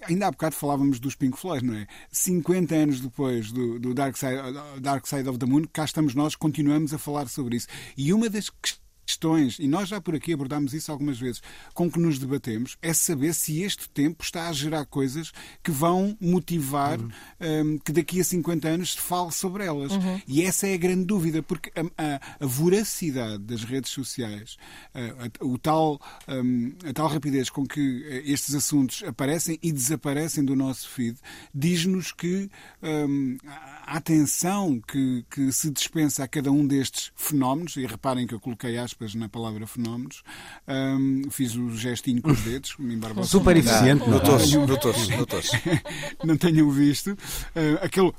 [0.03, 1.87] Ainda há bocado falávamos dos Pink Floyd, não é?
[2.11, 4.35] 50 anos depois do, do Dark, Side,
[4.79, 7.67] Dark Side of the Moon, cá estamos nós, continuamos a falar sobre isso.
[7.97, 8.81] E uma das questões,
[9.59, 11.41] e nós já por aqui abordámos isso algumas vezes,
[11.73, 15.31] com que nos debatemos, é saber se este tempo está a gerar coisas
[15.63, 19.91] que vão motivar hum, que daqui a 50 anos se fale sobre elas.
[20.27, 21.81] E essa é a grande dúvida, porque a,
[22.15, 24.57] a- a voracidade das redes sociais,
[24.93, 30.43] a, o tal, hum, a tal rapidez com que eh, estes assuntos aparecem e desaparecem
[30.45, 31.17] do nosso feed,
[31.53, 32.49] diz-nos que
[32.81, 33.37] hum,
[33.85, 38.39] a atenção que, que se dispensa a cada um destes fenómenos, e reparem que eu
[38.39, 40.23] coloquei aspas na palavra fenómenos,
[40.67, 44.09] hum, fiz o gestinho com os dedos, vocês Super eficiente, não?
[44.11, 45.51] Notou-se, notou-se, notou-se.
[46.23, 47.17] não tenham visto,
[47.55, 48.11] eh, aquele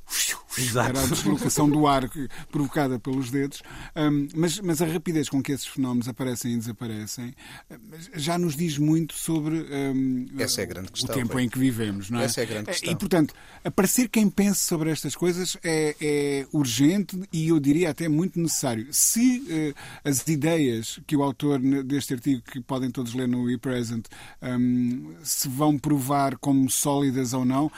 [0.58, 0.88] Exato.
[0.90, 2.08] era a deslocação do ar
[2.50, 3.62] provocada pelos dedos,
[3.96, 7.34] Hum, mas, mas a rapidez com que esses fenómenos aparecem e desaparecem
[7.70, 7.76] eh,
[8.14, 11.46] já nos diz muito sobre hum, Essa é a grande o questão, tempo bem.
[11.46, 12.10] em que vivemos.
[12.10, 12.24] Não é?
[12.24, 12.92] Essa é a grande Eh, questão.
[12.92, 18.08] E, portanto, aparecer quem pense sobre estas coisas é, é urgente e eu diria até
[18.08, 18.86] muito necessário.
[18.90, 19.74] Se eh,
[20.08, 20.52] as ideias
[21.06, 24.06] que o autor deste artigo, que podem todos ler no ePresent,
[24.42, 27.70] hum, se vão provar como sólidas ou não,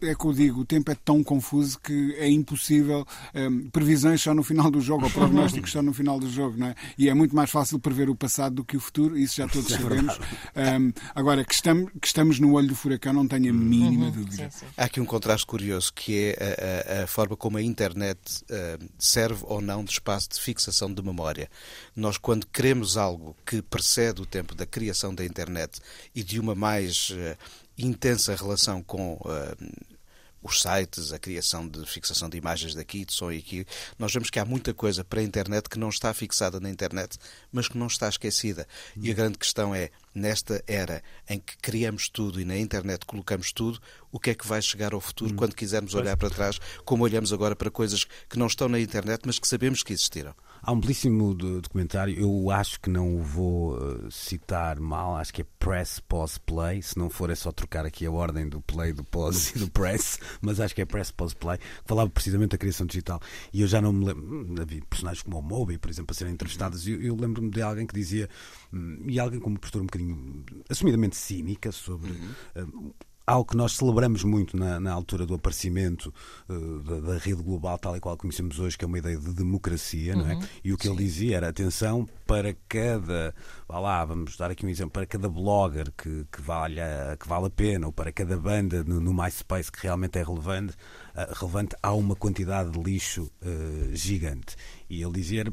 [0.00, 4.32] é que eu digo, o tempo é tão confuso que é impossível hum, previsões só
[4.32, 6.74] no final do jogo ou prognósticos só no final do jogo, não é?
[6.96, 9.70] E é muito mais fácil prever o passado do que o futuro, isso já todos
[9.70, 10.18] sabemos.
[10.56, 14.50] Hum, agora, que estamos, que estamos no olho do furacão, não tenho a mínima dúvida.
[14.50, 14.66] Sim, sim.
[14.76, 18.78] Há aqui um contraste curioso que é a, a- a forma como a internet eh,
[18.98, 21.50] serve ou não de espaço de fixação de memória.
[21.94, 25.80] Nós, quando queremos algo que precede o tempo da criação da internet
[26.14, 27.36] e de uma mais eh,
[27.76, 29.56] intensa relação com eh,
[30.44, 33.66] os sites, a criação de fixação de imagens daqui, de som e aqui,
[33.98, 37.16] nós vemos que há muita coisa para a internet que não está fixada na internet,
[37.50, 38.68] mas que não está esquecida.
[38.94, 43.52] E a grande questão é, nesta era em que criamos tudo e na internet colocamos
[43.52, 43.80] tudo,
[44.12, 47.32] o que é que vai chegar ao futuro quando quisermos olhar para trás, como olhamos
[47.32, 50.34] agora para coisas que não estão na internet, mas que sabemos que existiram?
[50.66, 55.42] Há um belíssimo documentário, eu acho que não o vou uh, citar mal, acho que
[55.42, 56.80] é Press, Pause, Play.
[56.80, 59.70] Se não for, é só trocar aqui a ordem do Play, do Pause e do
[59.70, 63.20] Press, mas acho que é Press, Pause, Play, que falava precisamente da criação digital.
[63.52, 66.14] E eu já não me lembro, hum, havia personagens como o Moby, por exemplo, a
[66.14, 68.26] serem entrevistados, e eu, eu lembro-me de alguém que dizia,
[68.72, 72.10] hum, e alguém com uma postura um bocadinho assumidamente cínica sobre.
[72.10, 72.30] Uhum.
[72.56, 72.92] Hum,
[73.26, 76.12] algo que nós celebramos muito na, na altura do aparecimento
[76.48, 79.32] uh, da, da, rede global, tal e qual conhecemos hoje, que é uma ideia de
[79.32, 80.22] democracia, uhum.
[80.22, 80.34] não é?
[80.34, 80.42] Uhum.
[80.62, 80.94] E o que Sim.
[80.94, 83.34] ele dizia era atenção para cada,
[83.66, 87.46] vá lá, vamos dar aqui um exemplo, para cada blogger que, que, valha, que vale
[87.46, 90.74] a pena, ou para cada banda no, no MySpace que realmente é relevante,
[91.14, 94.56] uh, relevante, há uma quantidade de lixo uh, gigante.
[94.88, 95.44] E ele dizia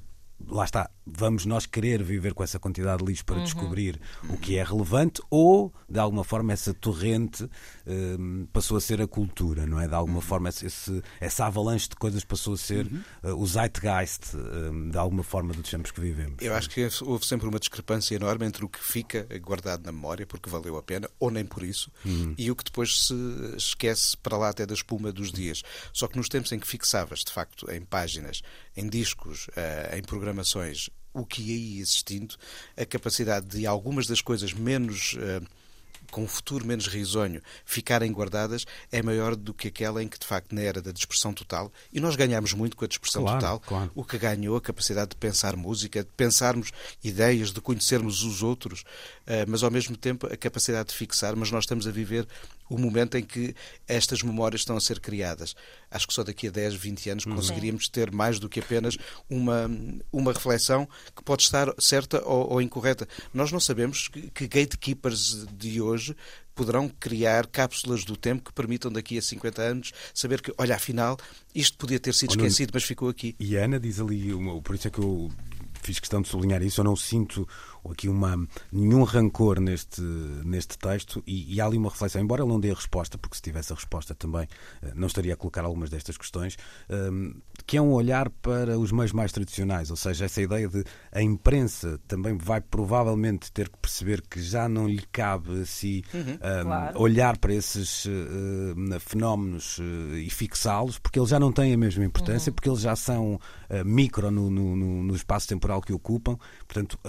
[0.47, 3.43] lá está, vamos nós querer viver com essa quantidade de lixo para uhum.
[3.43, 3.99] descobrir
[4.30, 7.49] o que é relevante ou, de alguma forma, essa torrente
[7.86, 9.88] um, passou a ser a cultura, não é?
[9.88, 10.21] De alguma uhum.
[10.21, 13.32] forma, esse, essa avalanche de coisas passou a ser uhum.
[13.32, 16.36] uh, o zeitgeist, um, de alguma forma, dos tempos que vivemos.
[16.39, 20.25] Eu acho que houve sempre uma discrepância enorme entre o que fica guardado na memória,
[20.25, 22.34] porque valeu a pena, ou nem por isso, uhum.
[22.38, 23.15] e o que depois se
[23.58, 25.63] esquece para lá até da espuma dos dias.
[25.91, 28.41] Só que nos tempos em que fixavas, de facto, em páginas,
[28.75, 32.36] em discos, uh, em programações, o que ia existindo,
[32.77, 35.13] a capacidade de algumas das coisas menos.
[35.13, 35.45] Uh,
[36.12, 40.27] com um futuro menos risonho ficarem guardadas é maior do que aquela em que, de
[40.27, 43.60] facto, na era da dispersão total, e nós ganhamos muito com a dispersão claro, total,
[43.62, 43.91] claro.
[43.95, 46.71] o que ganhou a capacidade de pensar música, de pensarmos
[47.03, 48.84] ideias, de conhecermos os outros,
[49.25, 52.27] eh, mas ao mesmo tempo a capacidade de fixar, mas nós estamos a viver
[52.71, 53.53] o momento em que
[53.86, 55.53] estas memórias estão a ser criadas.
[55.89, 57.36] Acho que só daqui a 10, 20 anos uhum.
[57.36, 58.97] conseguiríamos ter mais do que apenas
[59.29, 59.69] uma,
[60.10, 63.05] uma reflexão que pode estar certa ou, ou incorreta.
[63.34, 66.15] Nós não sabemos que, que gatekeepers de hoje
[66.55, 71.17] poderão criar cápsulas do tempo que permitam daqui a 50 anos saber que, olha, afinal,
[71.53, 73.36] isto podia ter sido esquecido, mas ficou aqui.
[73.38, 74.31] E a Ana diz ali,
[74.63, 75.29] por isso é que eu
[75.81, 77.47] fiz questão de sublinhar isso, eu não sinto
[77.89, 78.36] aqui uma,
[78.72, 80.02] nenhum rancor neste,
[80.44, 83.36] neste texto e, e, há ali uma reflexão, embora ele não dê a resposta, porque
[83.36, 84.48] se tivesse a resposta também
[84.82, 86.58] eh, não estaria a colocar algumas destas questões,
[86.89, 87.32] ehm,
[87.65, 91.22] que é um olhar para os meios mais tradicionais, ou seja, essa ideia de a
[91.22, 96.32] imprensa também vai provavelmente ter que perceber que já não lhe cabe si uhum, um,
[96.32, 97.02] ehm, claro.
[97.02, 102.04] olhar para esses uh, fenómenos uh, e fixá-los, porque eles já não têm a mesma
[102.04, 102.56] importância, uhum.
[102.56, 107.00] porque eles já são uh, micro no, no, no, espaço temporal que ocupam, portanto,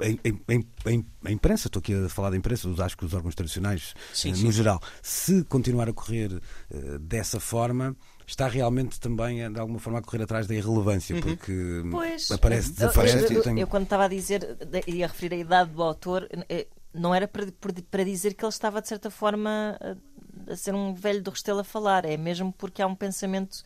[0.00, 4.50] a, imprensa, estou aqui a falar da imprensa, acho que os órgãos tradicionais sim, no
[4.50, 10.02] geral, se continuar a correr uh, dessa forma, está realmente também, de alguma forma, a
[10.02, 11.22] correr atrás da irrelevância, uhum.
[11.22, 13.34] porque pois, aparece, desaparece.
[13.34, 16.28] Eu, eu, eu, eu, quando estava a dizer, e a referir a idade do autor,
[16.48, 17.46] eh, não era para,
[17.90, 21.60] para dizer que ele estava, de certa forma, a, a ser um velho do Restelo
[21.60, 23.62] a falar, é mesmo porque há um pensamento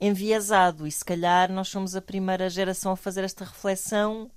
[0.00, 4.30] enviesado e se calhar nós somos a primeira geração a fazer esta reflexão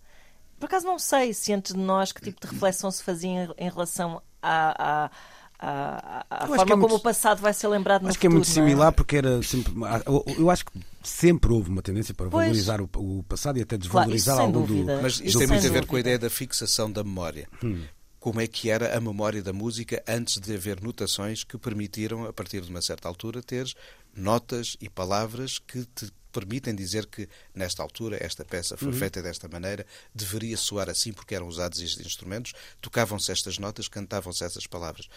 [0.60, 3.70] por acaso não sei se antes de nós que tipo de reflexão se fazia em
[3.70, 5.12] relação à, à
[5.60, 8.32] a, a forma é muito, como o passado vai ser lembrado no acho futuro.
[8.32, 8.91] que é muito similar é?
[8.91, 9.74] porque era sempre.
[10.38, 10.72] Eu acho que
[11.04, 12.46] sempre houve uma tendência para pois.
[12.46, 14.98] valorizar o, o, passado e até desvalorizar claro, algum dúvida.
[14.98, 15.02] do.
[15.02, 17.48] Mas isto tem muito a ver com a ideia da fixação da memória.
[17.63, 17.84] Hum.
[18.20, 22.34] Como é que era a memória da música antes de haver notações que permitiram, a
[22.34, 23.65] partir de uma certa altura, ter
[24.15, 28.94] notas e palavras que te permitem dizer que, nesta altura, esta peça foi uhum.
[28.94, 34.44] feita desta maneira, deveria soar assim porque eram usados estes instrumentos, tocavam-se estas notas, cantavam-se
[34.44, 35.08] essas palavras.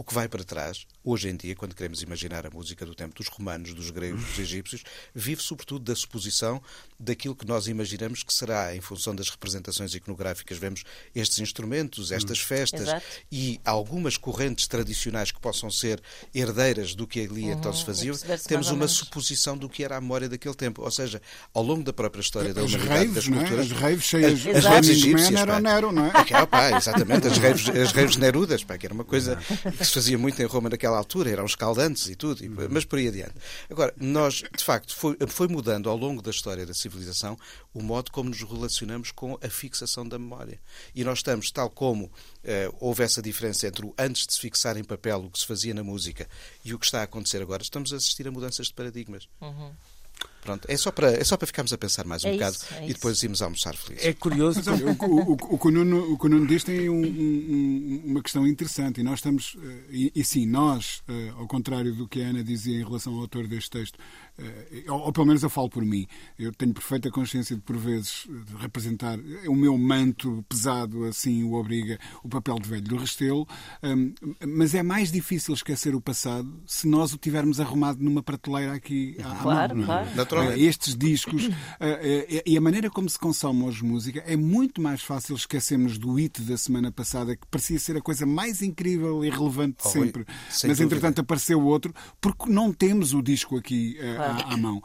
[0.00, 3.14] O que vai para trás, hoje em dia, quando queremos imaginar a música do tempo
[3.14, 4.82] dos romanos, dos gregos, dos egípcios,
[5.14, 6.58] vive sobretudo da suposição
[6.98, 10.84] daquilo que nós imaginamos que será, em função das representações iconográficas, vemos
[11.14, 12.46] estes instrumentos, estas hum.
[12.46, 13.04] festas Exato.
[13.30, 16.00] e algumas correntes tradicionais que possam ser
[16.34, 17.52] herdeiras do que ali uhum.
[17.52, 18.10] então se fazia,
[18.48, 20.80] temos uma suposição do que era a memória daquele tempo.
[20.80, 21.20] Ou seja,
[21.52, 23.30] ao longo da própria história da humanidade, raves, das é?
[23.30, 23.66] culturas.
[23.66, 25.30] As raves cheias as, as raves egípcias.
[25.30, 26.10] Nero, Nero, não é?
[26.14, 29.94] Aquela, pá, exatamente, as raves, as raves nerudas, pá, que era uma coisa que se
[29.94, 33.34] fazia muito em Roma naquela altura, eram escaldantes e tudo, mas por aí adiante.
[33.68, 37.36] Agora, nós, de facto, foi, foi mudando ao longo da história da civilização
[37.74, 40.60] o modo como nos relacionamos com a fixação da memória.
[40.94, 42.10] E nós estamos, tal como
[42.44, 45.46] eh, houve essa diferença entre o antes de se fixar em papel o que se
[45.46, 46.28] fazia na música
[46.64, 49.28] e o que está a acontecer agora, estamos a assistir a mudanças de paradigmas.
[49.40, 49.72] Uhum.
[50.42, 52.66] Pronto, é só para, é só para ficarmos a pensar mais um É bocado isso,
[52.74, 52.94] é e isso.
[52.94, 54.06] depois irmos almoçar felizes.
[54.06, 54.60] É curioso.
[54.64, 56.94] Mas o, o, o, o que o Nuno, o que o Nuno diz tem um-
[56.94, 61.46] um- um- uma questão interessante e nós estamos, eh, e, e sim, nós, eh, ao
[61.46, 63.98] contrário do que a Ana dizia em relação ao autor deste texto,
[64.38, 66.06] eh, ou, ou pelo menos eu falo por mim,
[66.38, 71.52] eu tenho perfeita consciência de por vezes de representar o meu manto pesado assim o
[71.52, 73.46] obriga o papel de velho do Restelo,
[73.82, 74.14] hum,
[74.46, 79.16] mas é mais difícil esquecer o passado se nós o tivermos arrumado numa prateleira aqui
[79.22, 79.82] à, Claro, mão.
[79.84, 79.86] é?
[79.86, 80.16] claro.
[80.30, 80.60] Naturalmente.
[80.62, 81.48] Eh, estes discos
[81.80, 85.98] eh, eh, e a maneira como se consome hoje música é muito mais fácil esquecermos
[85.98, 89.88] do hit da semana passada que parecia ser a coisa mais incrível e relevante de
[89.88, 90.84] Oh, sempre sem mas dúvida.
[90.84, 94.82] entretanto apareceu outro porque não temos o disco aqui eh, à, à mão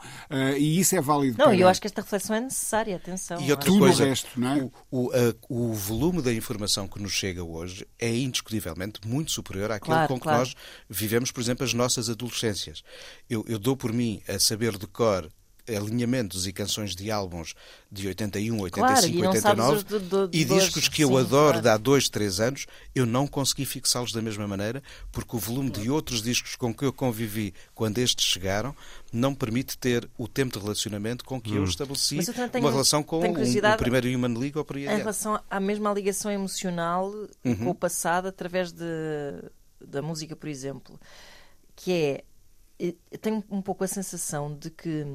[0.58, 3.40] e isso é válido Não, para eu acho que esta reflexão é necessária, atenção.
[3.40, 4.62] E outra tudo coisa, o resto, não é?
[4.62, 9.70] o, o, a- o volume da informação que nos chega hoje é indiscutivelmente muito superior
[9.70, 10.38] àquilo Claro, com que claro.
[10.40, 10.54] nós
[10.88, 12.82] vivemos, por exemplo, as nossas adolescências.
[13.28, 15.28] Eu, eu dou por mim a saber de cor
[15.68, 17.54] alinhamentos e canções de álbuns
[17.90, 21.02] de 81, 85, Claro, e não sabes 89 os de- de- e de discos que
[21.02, 21.62] eu Sim, adoro claro.
[21.62, 25.70] de há dois, três anos, eu não consegui fixá-los da mesma maneira porque o volume
[25.70, 28.74] de outros discos com que eu convivi quando estes chegaram
[29.12, 32.70] não permite ter o tempo de relacionamento com que eu estabeleci Mas eu tenho- uma
[32.70, 36.30] relação com um- o primeiro Human League ou por aí Em relação à mesma ligação
[36.30, 37.10] emocional
[37.44, 37.56] Uhum.
[37.56, 38.84] com o passado através de,
[39.80, 40.98] da música, por exemplo,
[41.74, 42.24] que é
[42.78, 45.06] eu tenho um pouco a sensação de que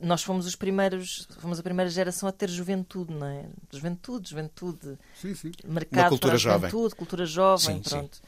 [0.00, 3.46] nós fomos os primeiros, fomos a primeira geração a ter juventude, não é?
[3.72, 5.52] Juventude, juventude, Sim, sim.
[5.64, 6.70] mercado cultura para a jovem.
[6.70, 7.90] juventude, cultura jovem, Sim, sim.
[7.90, 8.20] pronto.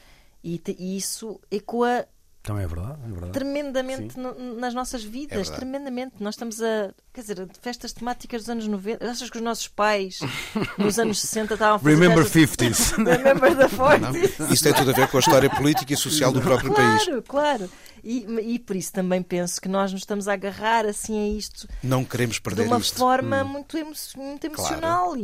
[0.43, 2.05] E, te- e isso ecoa
[2.41, 3.31] Também é verdade, é verdade.
[3.33, 5.55] tremendamente no- nas nossas É vidas, verdade.
[5.57, 6.15] tremendamente.
[6.19, 9.09] Nós estamos a, quer dizer, festas temáticas dos anos 90.
[9.11, 10.19] Achas que os nossos pais
[10.77, 12.95] nos anos 60 estavam a fazer Remember festas- 50s.
[13.05, 14.51] Remember the Não, 40s.
[14.53, 17.03] isso tem tudo a ver com a história política e social do próprio país.
[17.05, 17.69] Claro, claro.
[18.01, 21.67] E, e por isso também penso que nós nos estamos a agarrar assim a isto
[21.83, 22.97] Não queremos de perder uma isto.
[22.97, 25.21] forma muito, emo muito emocional e,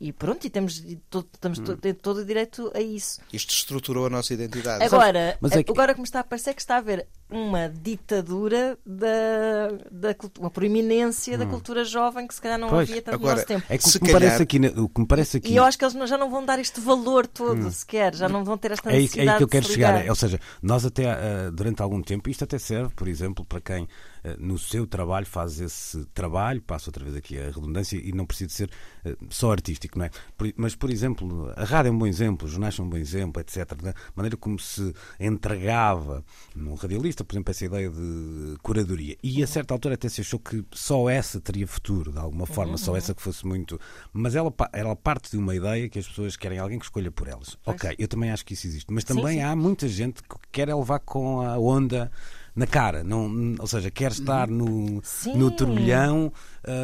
[0.00, 3.20] e- e pronto, e temos e to- estamos to- temos todo o direito a isso.
[3.32, 4.82] Isto estruturou a nossa identidade.
[4.82, 8.78] Agora, Mas é que- agora como está a parecer que está a haver uma ditadura
[8.86, 12.88] da, da uma proeminência da cultura jovem que se calhar não Pois.
[12.88, 13.64] havia tanto Agora, no nosso tempo.
[13.68, 15.64] É que o que me calhar- parece aqui, o que me parece aqui E eu
[15.64, 18.72] acho que eles já não vão dar este valor todo sequer, já não vão ter
[18.72, 20.06] esta É aí, é necessidade aí que eu quero chegar.
[20.06, 23.60] É, ou seja, nós até ah, durante algum tempo, isto até serve, por exemplo, para
[23.60, 23.86] quem
[24.24, 28.24] ah, no seu trabalho faz esse trabalho, passo outra vez aqui a redundância, e não
[28.24, 28.70] precisa ser
[29.04, 30.10] ah, só artístico, não é?
[30.36, 32.96] Por- mas, por exemplo, a rádio é um bom exemplo, os jornais são um bom
[32.96, 33.74] exemplo, etc.
[33.82, 39.16] Da maneira como se entregava num radialista, por exemplo, essa ideia de curadoria.
[39.22, 42.76] E a certa altura até se achou que só essa teria futuro, de alguma forma,
[42.76, 43.80] só essa que fosse muito.
[44.12, 47.28] Mas ela, ela parte de uma ideia que as pessoas querem alguém que escolha por
[47.28, 47.56] elas.
[47.64, 48.92] Ok, eu também acho que isso existe.
[48.92, 49.42] Mas também sim.
[49.42, 52.10] há muita gente que quer é levar com a onda
[52.58, 55.36] na cara, não, ou seja, quer estar no, Sim.
[55.36, 56.32] no turbilhão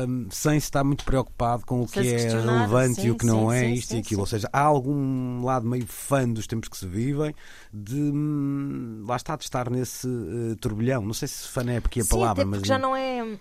[0.08, 3.26] hum, sem estar muito preocupado com o Sem que é relevante sim, e o que
[3.26, 4.20] não sim, é, isto e aquilo.
[4.20, 7.34] Ou seja, há algum lado meio fã dos tempos que se vivem
[7.72, 11.02] de hum, lá está de estar nesse eh, turbilhão.
[11.02, 13.36] Não sei se fã é porque a Sim, palavra, mas já não é.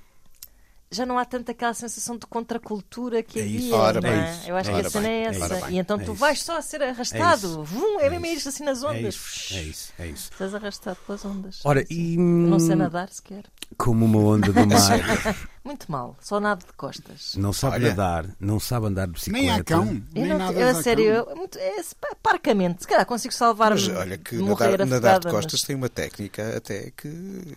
[0.93, 3.73] Já não há tanta aquela sensação de contracultura que É isso.
[3.73, 3.75] havia.
[3.75, 4.31] Ora não bem, é?
[4.31, 4.49] isso.
[4.49, 5.57] Eu acho que Ora a cena é é essa.
[5.57, 5.69] isso.
[5.71, 6.19] e então É tu isso.
[6.19, 7.47] vais só a ser arrastado.
[7.47, 7.63] isso.
[7.63, 8.35] Vum, é É mesmo isso.
[8.37, 9.15] isto assim nas é ondas.
[9.15, 10.29] isso, é isso, é isso.
[10.31, 11.59] Estás arrastado pelas ondas.
[11.63, 13.43] Ora, e não sei hum, nadar sequer.
[13.77, 16.17] como uma onda do mar, Muito mal.
[16.19, 17.35] Só nado de costas.
[17.37, 17.89] não sabe Olha.
[17.89, 19.45] nadar, não sabe andar de bicicleta.
[19.45, 21.13] Nem há cão, Eu, nem não, nada eu, a sério, cão.
[21.13, 21.75] eu, é muito- é,
[22.21, 22.81] parcamente.
[22.81, 23.79] Se calhar consigo salvar-me.
[23.81, 27.55] Mas olha que de nadar, nadar de costas mas- tem uma técnica até que.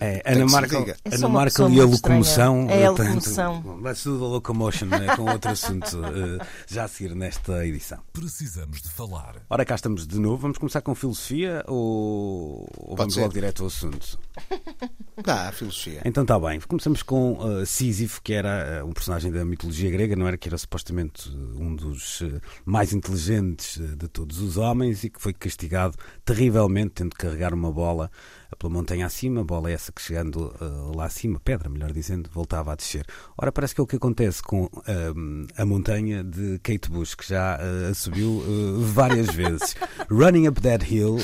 [0.00, 2.66] É, Ana Marca, Ana Marca e a locomoção.
[2.70, 3.80] É a portanto, locomoção.
[3.82, 7.98] Let's do the locomotion, né, com outro assunto eh, já a seguir nesta edição.
[8.12, 9.36] Precisamos de falar.
[9.50, 10.38] Ora, cá estamos de novo.
[10.38, 13.20] Vamos começar com filosofia ou, ou vamos ser.
[13.20, 14.18] logo direto ao assunto?
[15.22, 16.00] Dá, a filosofia.
[16.04, 16.58] Então está bem.
[16.60, 20.36] Começamos com uh, Sísifo, que era uh, um personagem da mitologia grega, não era?
[20.36, 25.20] Que era supostamente uh, um dos uh, mais inteligentes de todos os homens e que
[25.20, 28.10] foi castigado terrivelmente, tendo de carregar uma bola
[28.58, 32.74] pela montanha acima, bola essa que chegando uh, lá acima, pedra, melhor dizendo, voltava a
[32.74, 33.06] descer.
[33.36, 34.68] Ora, parece que é o que acontece com
[35.16, 39.74] um, a montanha de Kate Bush, que já uh, subiu uh, várias vezes.
[40.10, 41.18] Running Up That Hill,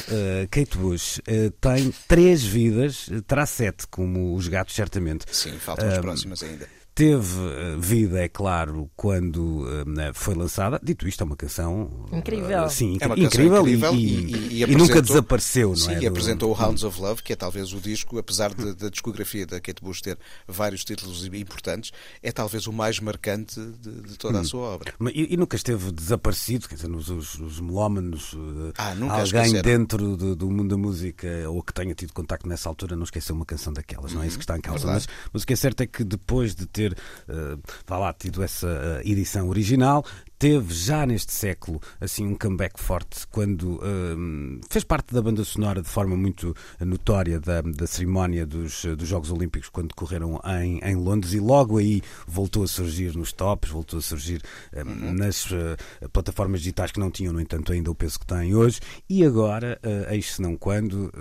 [0.51, 1.21] Kate Bush
[1.61, 5.25] tem três vidas, terá sete, como os gatos, certamente.
[5.31, 6.80] Sim, faltam as próximas ainda.
[7.01, 9.67] Teve eh, vida, é claro, quando
[9.99, 10.79] eh, foi lançada.
[10.83, 12.65] Dito isto, é uma canção Incrível.
[12.65, 15.71] eh, sim, É uma incrível, canção e- incrível e, e, e- e e nunca desapareceu,
[15.71, 15.97] não Sim, é?
[15.97, 18.91] e Do- apresentou o Hounds of Love, que é talvez o disco, apesar de- da
[18.91, 21.91] discografia da Kate Bush ter vários títulos importantes,
[22.23, 24.93] é talvez o mais marcante de, de toda a sua obra.
[25.15, 28.37] E, e nunca esteve desaparecido, quer dizer, nos os, os melómanos,
[28.77, 29.63] Ah, nunca alguém esqueceram.
[29.63, 33.35] dentro do, do mundo da música ou que tenha tido contacto nessa altura não esqueceu
[33.35, 34.87] uma canção daquelas, não é isso que está em causa.
[34.87, 36.90] Mas, mas o que é certo é que depois de ter,
[37.29, 40.05] eh, vá lá, tido essa eh, edição original,
[40.41, 45.83] teve já neste século assim um comeback forte quando eh, fez parte da banda sonora
[45.83, 50.95] de forma muito notória da, da cerimónia dos, dos Jogos Olímpicos quando decorreram em, em
[50.97, 54.41] Londres e logo aí voltou a surgir nos tops, voltou a surgir
[54.73, 55.77] eh, nas eh,
[56.11, 58.81] plataformas digitais que não tinham, no entanto, ainda o peso que têm hoje.
[59.09, 61.13] E agora, eh, eis se não quando,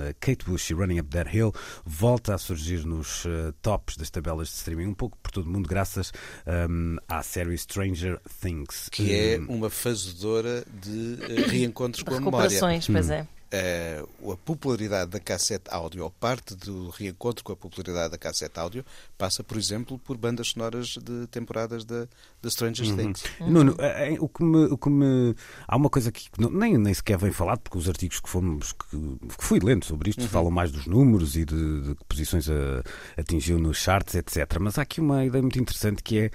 [0.00, 1.52] eh, Kate Bush e Running Up That Hill
[1.84, 5.50] volta a surgir nos eh, tops das tabelas de streaming, um pouco por todo o
[5.50, 6.12] mundo, graças
[6.46, 6.66] eh,
[7.06, 8.88] à série Stranger Things.
[8.90, 12.48] Que é Eh, uma fazedora de eh, reencontros com a memória.
[12.92, 13.26] Pois é.
[13.56, 14.02] Eh,
[14.32, 18.84] a popularidade da cassete áudio, ou parte do reencontro com a popularidade da cassete áudio,
[19.16, 22.08] passa, por exemplo, por bandas sonoras de temporadas da
[22.48, 23.22] Stranger Things.
[23.40, 25.36] Nuno, eh, o que, me, o que me-
[25.68, 28.72] Há uma coisa que não- nem, nem sequer vem falado, porque os artigos que, fomos,
[28.72, 32.48] que, que fui lendo sobre isto falam mais dos números e de, de que posições
[32.50, 32.82] a-
[33.16, 34.58] atingiu nos charts, etc.
[34.58, 36.30] Mas há aqui uma ideia muito interessante que é.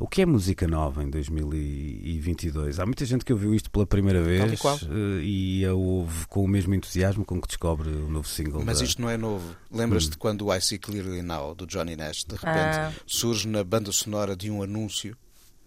[0.00, 2.80] O que é música nova em 2022?
[2.80, 4.76] Há muita gente que ouviu isto pela primeira vez e qual.
[4.76, 8.64] eh, e a ouve com o mesmo entusiasmo com que descobre o novo single.
[8.64, 9.54] Mas da- isto não é novo.
[9.70, 12.92] Lembras-te quando o I See Clearly Now, do Johnny Nash, de repente Ah.
[13.06, 15.14] surge na banda sonora de um anúncio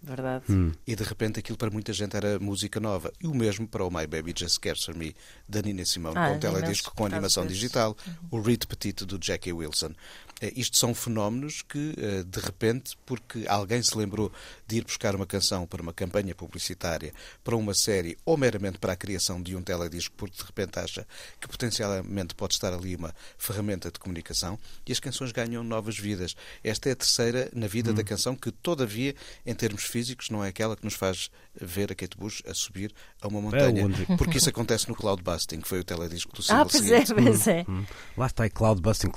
[0.02, 0.44] Verdade.
[0.50, 0.70] Hum.
[0.86, 3.10] e de repente aquilo para muita gente era música nova.
[3.22, 5.14] E o mesmo para o My Baby Just Cares For Me,
[5.48, 7.96] da Nina Simone, Ah, com um teledisco imensos com animação digital,
[8.30, 9.92] o Read Petit do Jackie Wilson.
[10.40, 14.32] Eh, Isto são fenómenos que, eh, de repente, porque alguém se lembrou
[14.66, 17.12] de ir buscar uma canção para uma campanha publicitária,
[17.42, 21.06] para uma série, ou meramente para a criação de um teledisco, porque de repente acha
[21.40, 26.34] que potencialmente pode estar ali uma ferramenta de comunicação, e as canções ganham novas vidas.
[26.62, 27.94] Esta é a terceira na vida Hum.
[27.94, 29.14] da canção, que, todavia,
[29.46, 31.30] em termos físicos, não é aquela que nos faz
[31.60, 33.84] ver a Kate Bush a subir a uma montanha.
[33.84, 37.46] onde- Porque isso acontece no Cloudbusting, que foi o teledisco do Ah, pois é, pois
[37.46, 37.64] é.
[37.68, 37.84] Hum.
[38.16, 39.10] Lá está, é cloudbusting,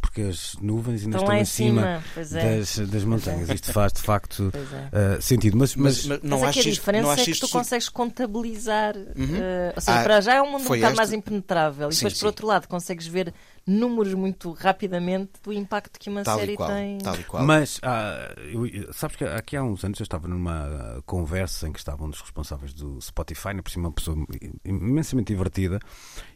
[0.00, 2.58] porque as nuvens ainda Estão estão lá em acima cima, é.
[2.58, 3.48] das, das montanhas.
[3.50, 4.52] Isto faz, de facto,
[4.92, 5.16] é.
[5.16, 5.56] eh, sentido.
[5.56, 7.48] Mas, mas, Mas, mas não Mas acho aqui a diferença não é acho que tu
[7.48, 8.94] consegues contabilizar.
[8.96, 11.88] eh, ou seja, Ah, para já é um mundo um bocado mais impenetrável.
[11.88, 12.20] E Sim, depois, sim.
[12.20, 13.32] por outro lado, consegues ver
[13.66, 16.98] números muito rapidamente do impacto que uma tal série e qual, tem.
[16.98, 17.44] tal e qual.
[17.44, 21.78] Mas, ah, eu- sabes que aqui há uns anos eu estava numa conversa em que
[21.78, 24.16] estavam um dos responsáveis do Spotify, ainda por cima uma pessoa
[24.64, 25.78] imensamente divertida,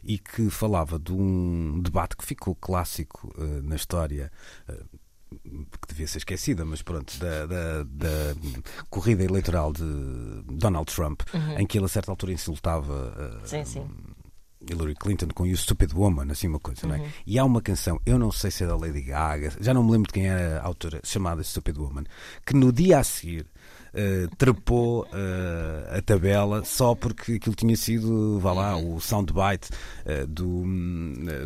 [0.03, 4.31] e que falava de um debate que ficou clássico ah, na história.
[4.69, 4.73] ah,
[5.29, 8.35] que devia ser esquecida, mas pronto, da, da- da
[8.89, 9.83] corrida eleitoral de
[10.45, 11.21] Donald Trump,
[11.57, 13.13] em que ele a certa altura insultava
[13.43, 13.85] ah, Sim, sim.
[14.69, 17.03] Hillary Clinton com You Stupid Woman, assim uma coisa, não Uhum.
[17.05, 17.09] é?
[17.25, 19.91] E há uma canção, eu não sei se é da Lady Gaga, já não me
[19.91, 22.03] lembro de quem era a autora, chamada Stupid Woman,
[22.45, 23.45] que no dia a seguir
[23.99, 29.69] eh, trepou eh, a tabela só porque aquilo tinha sido, vá lá, o soundbite
[30.05, 30.63] eh, do,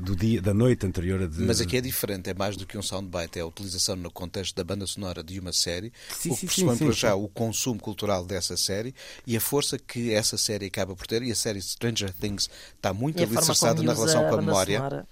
[0.01, 1.39] do dia, da noite anterior a de.
[1.41, 4.53] Mas aqui é diferente, é mais do que um soundbite, é a utilização no contexto
[4.53, 7.23] da banda sonora de uma série, Sim, o que pressupõe para já sim.
[7.23, 8.93] o consumo cultural dessa série
[9.25, 11.23] e a força que essa série acaba por ter.
[11.23, 15.05] E a série Stranger Things está muito alicerçada na relação a com a memória, ah,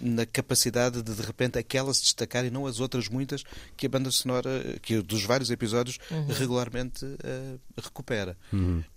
[0.00, 3.42] na capacidade de de repente aquela se destacar e não as outras muitas
[3.76, 6.35] que a banda sonora, que dos vários episódios, Uhum.
[6.38, 8.36] Regularmente ah, recupera.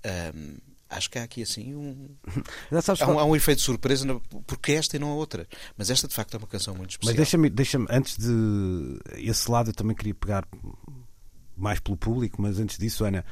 [0.04, 0.34] Ah,
[0.90, 2.10] acho que há aqui assim um,
[3.00, 4.06] Há um, há um efeito de surpresa,
[4.48, 5.48] porque esta e não a outra.
[5.78, 7.12] Mas esta, de facto, é uma canção muito especial.
[7.12, 10.48] Mas deixa-me, deixa antes de esse lado, eu também queria pegar
[11.56, 13.24] mais pelo público, mas antes disso, Ana,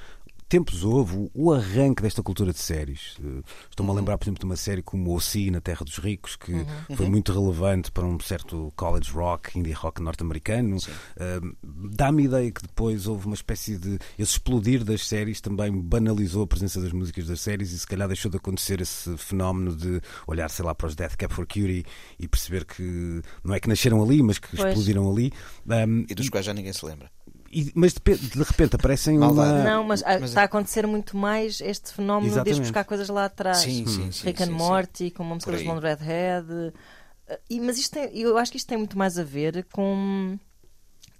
[0.48, 3.16] tempos houve o- arranque desta cultura de séries.
[3.24, 5.98] Eh, Estou-me a lembrar, por exemplo, de uma série como O Si na Terra dos
[5.98, 6.54] Ricos, que
[6.96, 10.78] foi muito relevante para um certo college rock, indie rock norte-americano.
[11.18, 14.00] Eh, Dá-me ideia que depois houve uma espécie de.
[14.18, 18.08] Esse explodir das séries também banalizou a presença das músicas das séries e se calhar
[18.08, 21.86] deixou de acontecer esse fenómeno de olhar, sei lá, para os Death Cab for Cutie
[22.20, 24.70] e perceber que não é que nasceram ali, mas que Pois.
[24.70, 25.32] explodiram ali.
[25.66, 27.10] Um, E dos quais já ninguém se lembra.
[27.52, 29.64] E- mas de, de repente aparecem uma.
[29.64, 32.62] Não, mas, ah, mas- está a acontecer muito mais este fenómeno de ir Exatamente.
[32.62, 33.58] buscar coisas lá atrás.
[33.60, 34.26] Sim, sim, sim.
[34.28, 34.58] Rick and sim, sim.
[34.58, 35.64] Morty, com uma música dos.
[35.64, 36.48] Blonde Redhead.
[37.30, 40.38] Ah, E, mas isto tem, eu acho que isto tem muito mais a ver com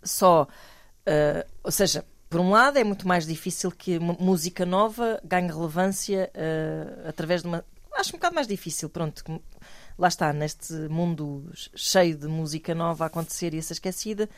[0.04, 0.48] só.
[1.06, 6.32] ah, ou seja, por um lado, é muito mais difícil que música nova ganhe relevância
[6.36, 7.64] ah, através de uma.
[7.96, 9.24] Acho um bocado mais difícil, pronto.
[9.98, 14.30] Lá está, neste mundo cheio de música nova a acontecer e a ser esquecida,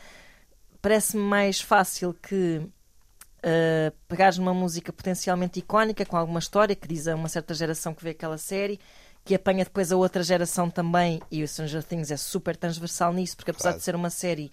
[0.82, 7.06] parece-me mais fácil que uh, pegares numa música potencialmente icónica, com alguma história, que diz
[7.08, 8.80] a uma certa geração que vê aquela série,
[9.24, 13.36] que apanha depois a outra geração também, e o Stranger Things é super transversal nisso,
[13.36, 13.78] porque apesar Claro.
[13.78, 14.50] de ser uma série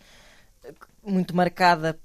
[0.64, 0.74] eh,
[1.04, 1.98] muito marcada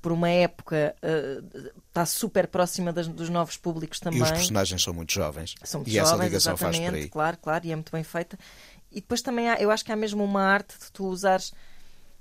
[0.00, 4.18] por, uma época, uh, está super próxima das- dos novos públicos também.
[4.18, 5.54] E os personagens são muito jovens.
[5.62, 7.08] São muito e essa jovens, ligação faz por aí.
[7.08, 8.36] claro, claro, e é muito bem feita.
[8.90, 11.52] E depois também há, eu acho que há mesmo uma arte de tu usares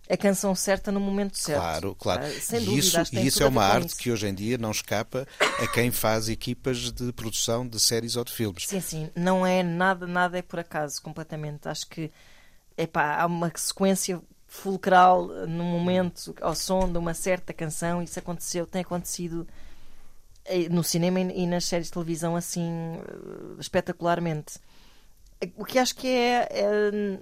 [0.09, 1.59] a canção certa no momento certo.
[1.61, 2.21] Claro, claro.
[2.25, 3.97] Ah, Sem e dúvida, isso, e isso é uma arte isso.
[3.97, 8.23] que hoje em dia não escapa a quem faz equipas de produção de séries ou
[8.23, 8.67] de filmes.
[8.67, 11.67] Sim, sim, não é nada, nada é por acaso, completamente.
[11.69, 12.11] Acho que
[12.77, 18.65] epá, há uma sequência fulcral num momento ao som de uma certa canção, isso aconteceu,
[18.65, 19.47] tem acontecido
[20.43, 24.59] eh, no cinema e nas séries de televisão assim eh, espetacularmente.
[25.55, 27.19] O que acho que é, é-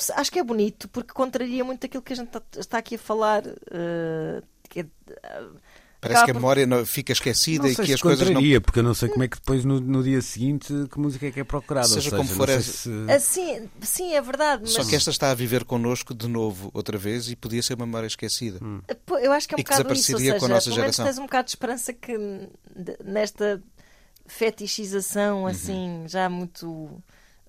[0.00, 2.94] sei, acho que é bonito porque contraria muito aquilo que a gente tá- está aqui
[2.96, 3.42] a falar.
[3.70, 4.86] eh, que é-
[6.00, 8.34] Parece que a memória fica esquecida Não e que as coisas não.
[8.34, 11.26] contraria, porque eu não sei como é que depois no, no dia seguinte que música
[11.28, 11.86] é que é procurada.
[11.88, 15.08] Seja ou seja, como for, é- se- Assim, sim, é verdade, Só mas que esta
[15.10, 18.58] está a viver connosco de novo, outra vez, e podia ser uma memória esquecida.
[19.06, 20.76] Pô, Eu acho que é um E bocado isso, ou seja, com a nossa pelo
[20.76, 21.04] geração.
[21.06, 22.18] tens um bocado de esperança que
[23.02, 23.62] nesta
[24.26, 27.02] fetichização assim, já muito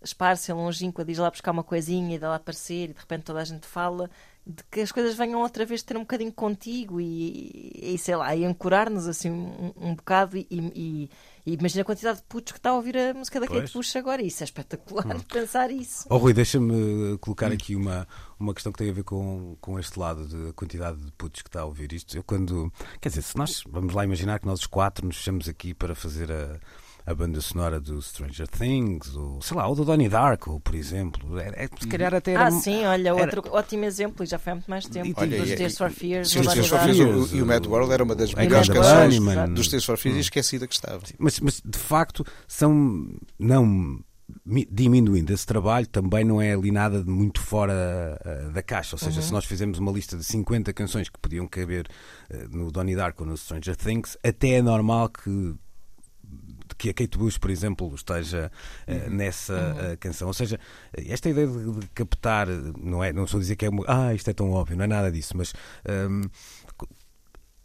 [0.06, 3.40] esparsa, longínqua, diz lá buscar uma coisinha e dá lá aparecer e de repente toda
[3.42, 4.10] a gente fala,
[4.48, 8.36] de que as coisas venham outra vez ter um bocadinho contigo e, e sei lá,
[8.36, 11.10] e ancorar-nos assim um, um bocado e, e-
[11.48, 13.72] e imagina a quantidade de putos que está a ouvir a música da Kate.
[13.74, 16.08] Bush agora, isso é espetacular pensar isso.
[16.10, 18.08] Oh, Rui, deixa-me colocar aqui uma,
[18.40, 21.50] uma questão que tem a ver com, com este lado de quantidade de putos que
[21.50, 22.16] está a ouvir isto.
[22.18, 22.72] Eu quando.
[23.00, 25.94] Quer dizer, se nós vamos lá imaginar que nós os quatro nos fechamos aqui para
[25.94, 26.60] fazer a,
[27.06, 31.38] a banda sonora do Stranger Things, ou sei lá, ou do Donnie Darko, por exemplo.
[31.40, 32.48] É, é- se calhar até era.
[32.48, 35.14] Ah, sim, olha, era- outro ótimo exemplo, e já foi há muito mais tempo.
[35.18, 37.34] Olha, dos e- Tears for Fears, Sim, do os Tears for Donnie Fears, Darko.
[37.34, 39.54] o- e o Mad World era uma das melhores canções Bunnyman.
[39.54, 41.02] dos Tears for Fears e esquecida que estava.
[41.20, 44.00] Mas, mas de facto são não
[44.44, 48.96] mi- diminuindo esse trabalho também não é ali nada de muito fora ah, da caixa
[48.96, 51.88] ou seja, se nós fizermos uma lista de 50 canções que podiam caber
[52.34, 55.54] ah, no Donnie Darko ou no Stranger Things até é normal que
[56.78, 58.52] que a Kate Bush, por exemplo, esteja
[58.88, 60.28] eh, nessa eh, canção.
[60.28, 60.60] Ou seja,
[60.94, 64.30] esta ideia de, de captar, não é, não estou a dizer que é, ah, isto
[64.30, 65.54] é tão óbvio, não é nada disso, mas
[66.10, 66.22] hum,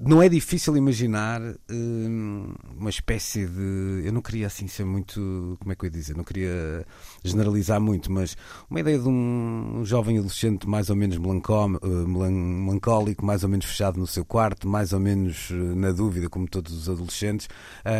[0.03, 4.03] não é difícil imaginar hum, uma espécie de.
[4.05, 5.57] Eu não queria assim ser muito.
[5.61, 6.17] Como é que eu ia dizer?
[6.17, 6.87] Não queria
[7.23, 8.35] generalizar muito, mas
[8.71, 13.67] uma ideia de um, jovem adolescente mais ou menos eh, melan- melancólico, mais ou menos
[13.67, 17.47] fechado no seu quarto, mais ou menos eh, na dúvida, como todos os adolescentes,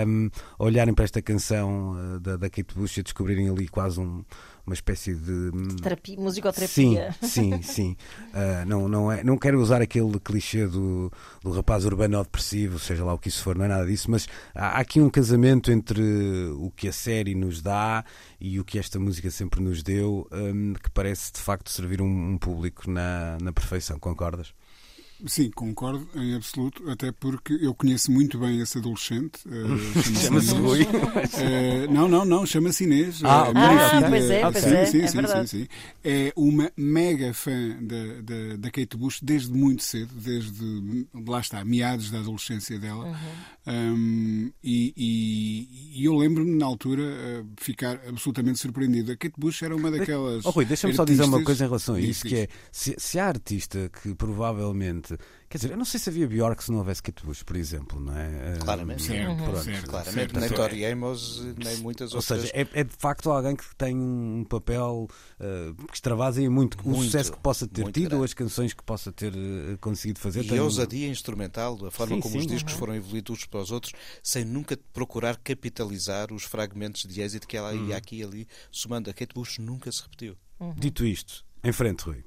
[0.07, 4.25] hum, olharem para esta canção eh, da, da Kate Bush e descobrirem ali quase um-
[4.71, 5.51] uma espécie de.
[5.53, 7.13] hum, Terapia, musicoterapia.
[7.21, 7.97] Sim, sim, sim.
[8.33, 11.11] Ah, não, não, é, não quero usar aquele clichê do,
[11.43, 14.29] do rapaz urbano depressivo, seja lá o que isso for, não é nada disso, mas
[14.55, 16.03] há, há aqui um casamento entre
[16.57, 18.05] o que a série nos dá
[18.41, 22.31] e o que esta música sempre nos deu, hum, que parece de facto servir um,
[22.33, 24.55] um público na, na perfeição, concordas?
[25.27, 29.41] Sim, concordo em absoluto, até porque eu conheço muito bem esse adolescente.
[29.47, 30.53] eh, Chama-se.
[30.55, 30.81] Rui.
[31.39, 33.21] Eh, não, não, não, chama-se Inês.
[33.25, 35.49] Ah, minha Ah, filha- pois é, pois sim, é, sim, é sim, verdade.
[35.49, 35.69] sim, sim.
[36.03, 37.51] É uma mega fã
[37.81, 43.07] da, da, da Kate Bush desde muito cedo, desde, lá está, meados da adolescência dela.
[43.07, 43.15] Uhum.
[43.67, 49.13] Um, e, e- e eu lembro-me, na altura, eh, ficar absolutamente surpreendido.
[49.13, 50.45] A Kate Bush era uma daquelas.
[50.47, 53.19] Oh, Rui, deixa-me só dizer uma coisa em relação a isso, que é se, se
[53.19, 55.10] há artista que provavelmente.
[55.49, 57.99] Quer dizer, eu não sei se havia Bjork se não houvesse Kate Bush, por exemplo,
[58.01, 58.55] não é?
[58.55, 59.03] Ah, Claramente.
[59.03, 59.59] Certo, pronto.
[59.63, 62.41] certo, Claramente, nem Tori Amos, nem muitas Ou outras.
[62.43, 65.09] seja, é, é de facto alguém que tem um papel
[65.41, 68.15] uh, que extravasa muito, o Muito, sucesso que possa ter tido grande.
[68.17, 70.43] ou as canções que possa ter uh, conseguido fazer.
[70.45, 72.41] E Tem a ousadia instrumental, a forma Sim, como sim.
[72.41, 73.93] os discos foram evoluindo uns para os outros,
[74.23, 79.11] sem nunca procurar capitalizar os fragmentos de êxito que ela ia aqui e ali, somando.
[79.11, 80.37] A Kate Bush nunca se repetiu.
[80.77, 82.23] Dito isto, em frente, Rui.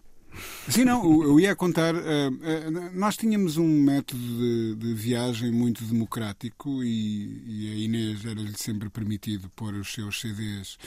[0.70, 1.94] Sim, não, eu- ia contar.
[1.96, 8.26] eh, eh, nós tínhamos um método de, de viagem muito democrático e, e a Inês
[8.26, 10.78] era-lhe sempre permitido pôr os seus CDs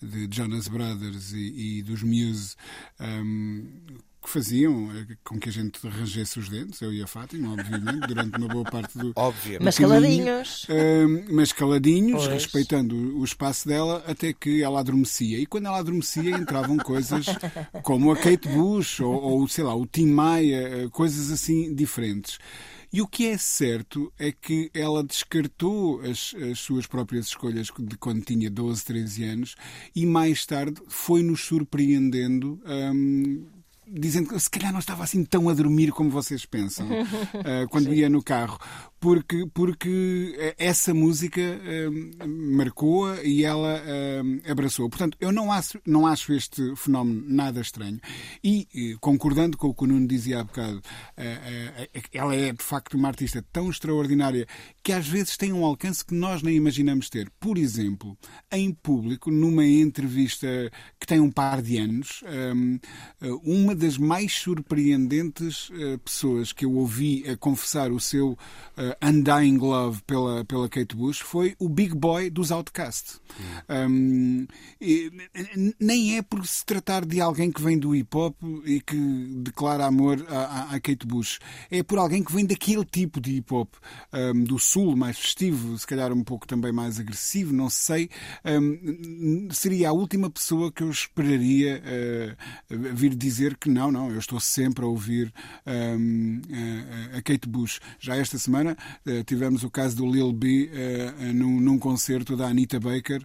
[0.00, 2.54] de Jonas Brothers e, e dos Muse.
[3.00, 3.64] ehm,
[4.24, 8.06] que faziam eh, com que a gente arranjasse os dentes, eu e a Fátima, obviamente,
[8.08, 9.64] durante uma boa parte do, Obviamente.
[9.64, 10.66] Mas caladinhos.
[10.68, 12.32] Ahm, mas caladinhos, Pois.
[12.32, 15.38] respeitando o espaço dela, até que ela adormecia.
[15.38, 17.26] E quando ela adormecia, entravam coisas
[17.84, 22.38] como a Kate Bush ou, ou, sei lá, o Tim Maia, eh, coisas assim diferentes.
[22.94, 27.98] E o que é certo é que ela descartou as, as suas próprias escolhas de
[27.98, 29.56] quando tinha 12, 13 anos
[29.96, 32.60] e mais tarde foi-nos surpreendendo
[33.86, 37.92] dizendo que se calhar não estava assim tão a dormir como vocês pensam uh, quando
[37.92, 38.58] ia no carro.
[39.04, 44.88] Porque, porque eh, essa música uh, marcou-a e ela uh, abraçou.
[44.88, 48.00] Portanto, eu não acho, não acho este fenómeno nada estranho.
[48.42, 50.80] E, concordando com o que o Nuno dizia há bocado,
[52.14, 54.46] ela é de facto uma artista tão extraordinária
[54.82, 57.30] que às vezes tem um alcance que nós nem imaginamos ter.
[57.38, 58.16] Por exemplo,
[58.50, 60.46] em público, numa entrevista
[60.98, 62.22] que tem um par de anos,
[63.42, 65.70] uma das mais surpreendentes
[66.04, 68.36] pessoas que eu ouvi a confessar o seu
[69.02, 73.20] Undying Love pela, pela Kate Bush foi o Big Boy dos Outcast.
[73.68, 74.46] Um,
[75.80, 78.96] nem é por se tratar de alguém que vem do hip hop e que
[79.42, 81.38] declara amor à, Kate Bush.
[81.70, 83.74] É por alguém que vem daquele tipo de hip hop,
[84.12, 88.10] um, do sul, mais festivo, se calhar um pouco também mais agressivo, não sei.
[89.50, 91.82] Seria a última pessoa que eu esperaria
[92.70, 95.32] uh, vir dizer que não, não, eu estou sempre a ouvir
[97.16, 97.80] a Kate Bush.
[97.98, 98.76] Já esta semana
[99.26, 103.22] tivemos o caso do Lil B uh, num, num, concerto da Anita Baker,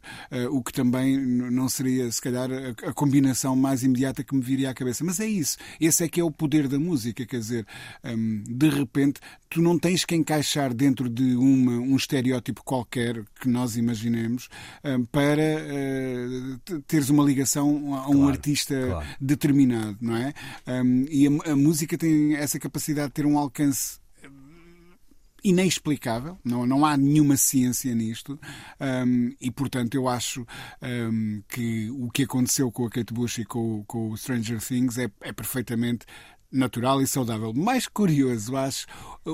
[0.52, 4.70] o que também não seria, se calhar, a, a, combinação mais imediata que me viria
[4.70, 5.04] à cabeça.
[5.04, 5.58] Mas é isso.
[5.80, 7.26] Esse é que é o poder da música.
[7.26, 7.68] Quer dizer,
[8.04, 13.48] um, de repente, tu não tens que encaixar dentro de uma, um estereótipo qualquer que
[13.50, 14.50] nós imaginemos
[14.84, 19.08] um, para uh, teres uma ligação a um claro, artista claro.
[19.20, 20.34] determinado, não é?
[20.68, 24.00] Um, e a, a música tem essa capacidade de ter um alcance
[25.44, 28.40] inexplicável, não, não há nenhuma ciência nisto,
[28.80, 30.46] um, e portanto eu acho
[30.82, 34.98] um, que o que aconteceu com a Kate Bush e com, com o Stranger Things
[34.98, 36.06] é, é perfeitamente
[36.52, 37.54] natural e saudável.
[37.54, 38.88] Mais curioso, acho,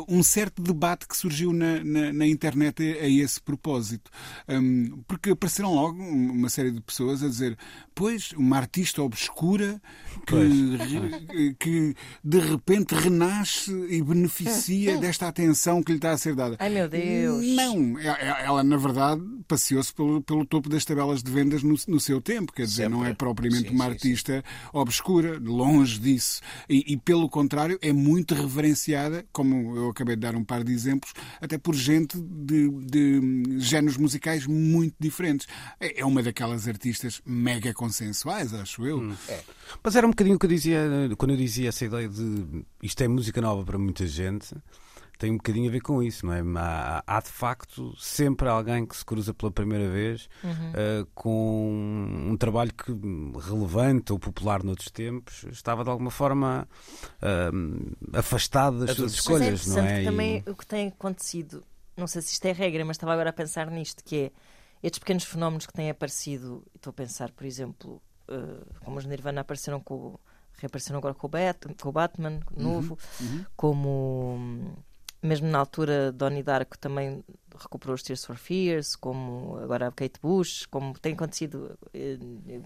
[0.07, 4.11] um certo debate que surgiu na, na, na internet a, esse propósito.
[4.47, 7.57] Um, porque apareceram logo uma série de pessoas a dizer:
[7.93, 9.81] Pois, uma artista obscura
[10.25, 16.57] que, que de repente renasce e beneficia desta atenção que lhe está a ser dada.
[16.59, 17.45] Ai meu Deus!
[17.55, 21.75] Não, é, é, ela na verdade passeou-se pelo, pelo topo das tabelas de vendas no,
[21.87, 22.97] no seu tempo, quer dizer, Sempre.
[22.97, 24.69] não é propriamente sim, uma sim, artista sim.
[24.73, 26.41] obscura, longe disso.
[26.67, 30.73] E, e, pelo contrário, é muito reverenciada, como eu acabei de dar um par de
[30.73, 35.47] exemplos, até por gente de, de géneros musicais muito diferentes.
[35.79, 38.97] É, é uma daquelas artistas mega consensuais, acho eu.
[38.97, 39.15] Hum.
[39.29, 39.39] É.
[39.83, 40.81] Mas era um bocadinho o que eu dizia
[41.15, 44.55] quando eu dizia essa ideia de isto é música nova para muita gente.
[45.17, 46.41] Tem um bocadinho a ver com isso, não é?
[46.59, 50.51] Há, há de facto sempre alguém que se cruza pela primeira vez uhum.
[50.51, 52.91] uh, com um trabalho que
[53.39, 56.67] relevante ou popular noutros tempos estava de alguma forma
[57.21, 60.03] uh, afastado das suas escolhas, mas é não é?
[60.03, 60.49] Também e...
[60.49, 61.63] o que tem acontecido,
[61.95, 64.31] não sei se isto é regra, mas estava agora a pensar nisto, que é
[64.83, 69.41] estes pequenos fenómenos que têm aparecido, estou a pensar, por exemplo, uh, como os Nirvana
[69.41, 70.19] apareceram com
[70.57, 73.45] reapareceram agora com o, Bat, com o Batman novo, uhum, uhum.
[73.55, 74.77] como
[75.25, 77.23] mesmo na altura Donnie Darko também
[77.57, 82.17] recuperou os Tears for Fears, como agora a Kate Bush, como tem acontecido eh,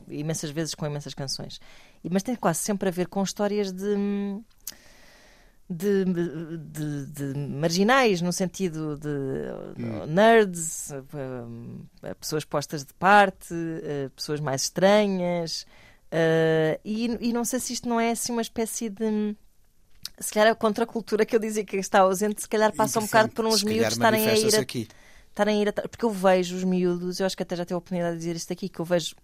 [0.09, 1.59] imensas vezes com imensas canções.
[2.09, 3.95] Mas tem quase sempre a ver com histórias de
[5.69, 9.07] de, de, de, marginais, no sentido de
[9.79, 10.05] hum.
[10.07, 15.67] nerds, eh, pessoas postas de parte, eh, pessoas mais estranhas.
[16.11, 19.35] Eh, e, e não sei se isto não é assim uma espécie de.
[20.19, 23.29] Se calhar a contracultura que eu dizia que está ausente, se calhar passa um bocado
[23.29, 24.55] por uns miúdos estarem a ir.
[24.55, 24.87] A, aqui.
[25.29, 27.77] estarem a ir a, porque eu vejo os miúdos, eu acho que até já tenho
[27.77, 29.15] a oportunidade de dizer isto aqui, que eu vejo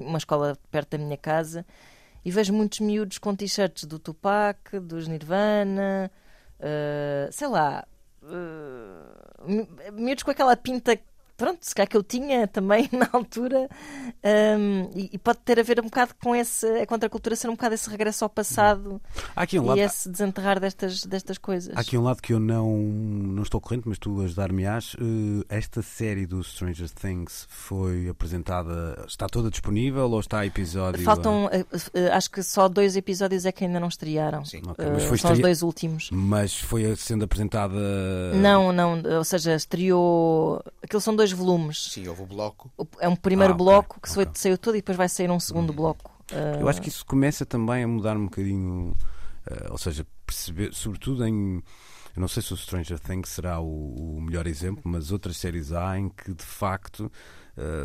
[0.00, 1.66] uma escola perto da minha casa
[2.24, 6.10] e vejo muitos miúdos com t-shirts do Tupac, dos Nirvana,
[6.58, 7.86] uh, sei lá,
[8.22, 10.98] uh, miúdos com aquela pinta
[11.36, 13.68] pronto, se calhar que eu tinha também na altura,
[14.58, 17.52] um, e, e, pode ter a ver um bocado com esse, a contracultura ser um
[17.52, 19.00] bocado esse regresso ao passado
[19.54, 21.76] um lado, e esse desenterrar destas, destas coisas.
[21.76, 24.94] Há aqui um lado que eu não, não estou corrente, mas tu ajudar-me-ás.
[24.94, 31.02] Uh, esta série do Stranger Things foi apresentada, está toda disponível ou está a episódio?
[31.02, 34.44] Faltam, uh, uh, acho que só dois episódios é que ainda não estrearam.
[34.44, 34.62] Sim.
[34.66, 35.32] Okay, mas foi são estri...
[35.32, 36.10] os dois últimos.
[36.10, 37.74] Mas foi sendo apresentada.
[38.34, 40.62] Não, não, ou seja, estreou.
[40.82, 41.90] Aqueles são dois dois volumes.
[41.90, 42.70] Sim, houve o bloco.
[43.00, 44.32] É um primeiro ah, bloco que okay.
[44.34, 45.76] saiu todo e depois vai sair um segundo hum.
[45.76, 46.10] bloco.
[46.30, 46.60] Uh...
[46.60, 48.94] Eu acho que isso começa também a mudar um bocadinho,
[49.46, 51.62] uh, ou seja, perceber, sobretudo em.
[52.14, 55.72] Eu não sei se o Stranger Things será o, o melhor exemplo, mas outras séries
[55.72, 57.12] há em que de facto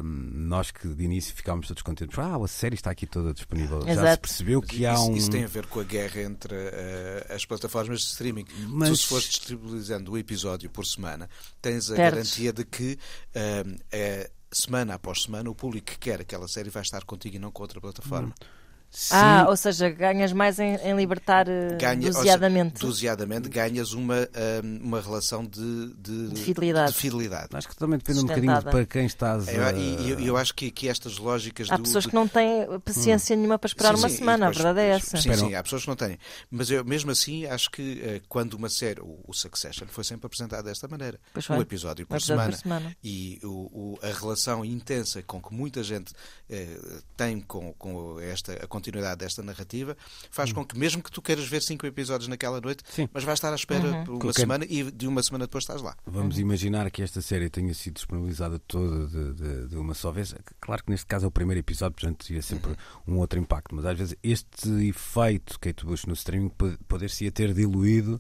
[0.04, 3.80] nós que de início ficámos todos contentes, ah, a série está aqui toda disponível.
[3.80, 4.02] Exato.
[4.02, 5.16] Já se percebeu que há um.
[5.16, 8.46] Isso tem a ver com a guerra entre uh, as plataformas de streaming.
[8.68, 8.90] Mas...
[8.90, 11.30] Tu, se fores disponibilizando o episódio por semana,
[11.62, 12.14] tens a Perdes.
[12.14, 12.94] garantia de que
[13.36, 17.40] uh, é, semana após semana o público que quer aquela série vai estar contigo e
[17.40, 18.30] não com outra plataforma.
[18.30, 18.61] Hum.
[18.94, 19.16] Sim.
[19.16, 22.82] Ah, ou seja, ganhas mais em, em libertar eh, Ganha- ou seja, doseadamente.
[22.82, 24.16] doseadamente ganhas uma,
[24.64, 26.92] hum, uma relação de, de, De fidelidade.
[26.92, 27.48] de fidelidade.
[27.54, 29.52] Acho que também depende um bocadinho de para quem estás a...
[29.54, 32.68] Eu, e eu, eu acho que, que estas lógicas Há do, pessoas que não têm
[32.84, 35.18] paciência nenhuma para esperar Sim, uma sim, semana, depois- a verdade é essa.
[35.22, 36.18] Sim, sim, há pessoas que não têm.
[36.52, 40.26] Mas eu, mesmo assim, acho que eh, quando uma série, o, o Succession, foi sempre
[40.26, 41.18] apresentado desta maneira.
[41.50, 42.52] Um episódio por Um episódio semana.
[42.52, 42.98] por semana.
[43.02, 43.48] E o,
[43.94, 46.14] o- a relação intensa com que muita gente
[46.50, 46.78] eh,
[47.16, 49.96] tem com, com esta, a continuidade desta narrativa
[50.32, 53.08] faz com que, mesmo que tu queiras ver cinco episódios naquela noite, Sim.
[53.14, 54.04] mas vais estar à espera Uhum.
[54.04, 55.96] por uma Qualquer- semana e de uma semana depois estás lá.
[56.06, 56.42] Vamos Uhum.
[56.42, 60.34] imaginar que esta série tenha sido disponibilizada toda de, de- de uma só vez.
[60.60, 62.72] Claro que neste caso é o primeiro episódio, portanto ia sempre
[63.06, 63.16] Uhum.
[63.16, 63.76] um outro impacto.
[63.76, 68.20] Mas às vezes este efeito Kate Bush no streaming po- poder-se ter diluído.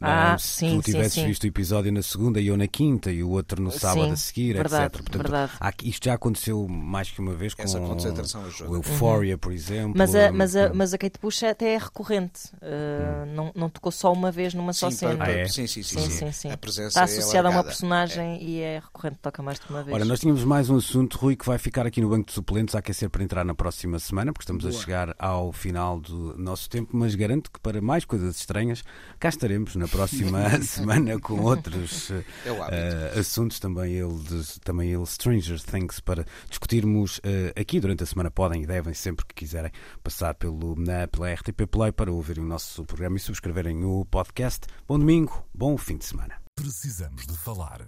[0.00, 1.26] Ah, se sim, tu sim, tivesses sim.
[1.26, 4.12] visto o episódio na segunda e eu na quinta e o outro no sábado Sim,
[4.12, 5.02] a seguir, verdade, etc.
[5.02, 5.52] Portanto, verdade.
[5.60, 8.74] há- isto já aconteceu mais que uma vez com Essa concentração o ajuda.
[8.76, 9.88] Euphoria, por exemplo.
[9.88, 9.94] Uhum.
[9.96, 12.48] Mas a, mas, a, mas a Kate Bush até é recorrente.
[12.54, 15.16] Uh, não, não tocou só uma vez numa só Sim, cena.
[15.16, 15.48] para- Ah, é?
[15.48, 16.18] sim, sim, sim, Sim, sim.
[16.18, 16.50] sim, sim.
[16.50, 19.82] A presença Está é associada a uma personagem e é recorrente, toca mais de uma
[19.82, 19.94] vez.
[19.94, 22.74] Ora, nós tínhamos mais um assunto, Rui, que vai ficar aqui no banco de suplentes
[22.74, 26.68] a aquecer para entrar na próxima semana, porque estamos a chegar ao final do nosso
[26.68, 28.82] tempo, mas garanto que para mais coisas estranhas,
[29.18, 32.10] cá estaremos na próxima semana com outros
[32.70, 38.06] eh, assuntos, também ele, de- também ele Stranger Things, para discutirmos eh, aqui durante a
[38.06, 38.30] semana.
[38.30, 39.72] Podem e devem, sempre que quiserem,
[40.02, 44.66] passar pelo, na, pela RTP Play para ouvirem o nosso programa e subscreverem o podcast.
[44.86, 46.40] Bom domingo, bom fim de semana.
[46.54, 47.86] Precisamos de falar.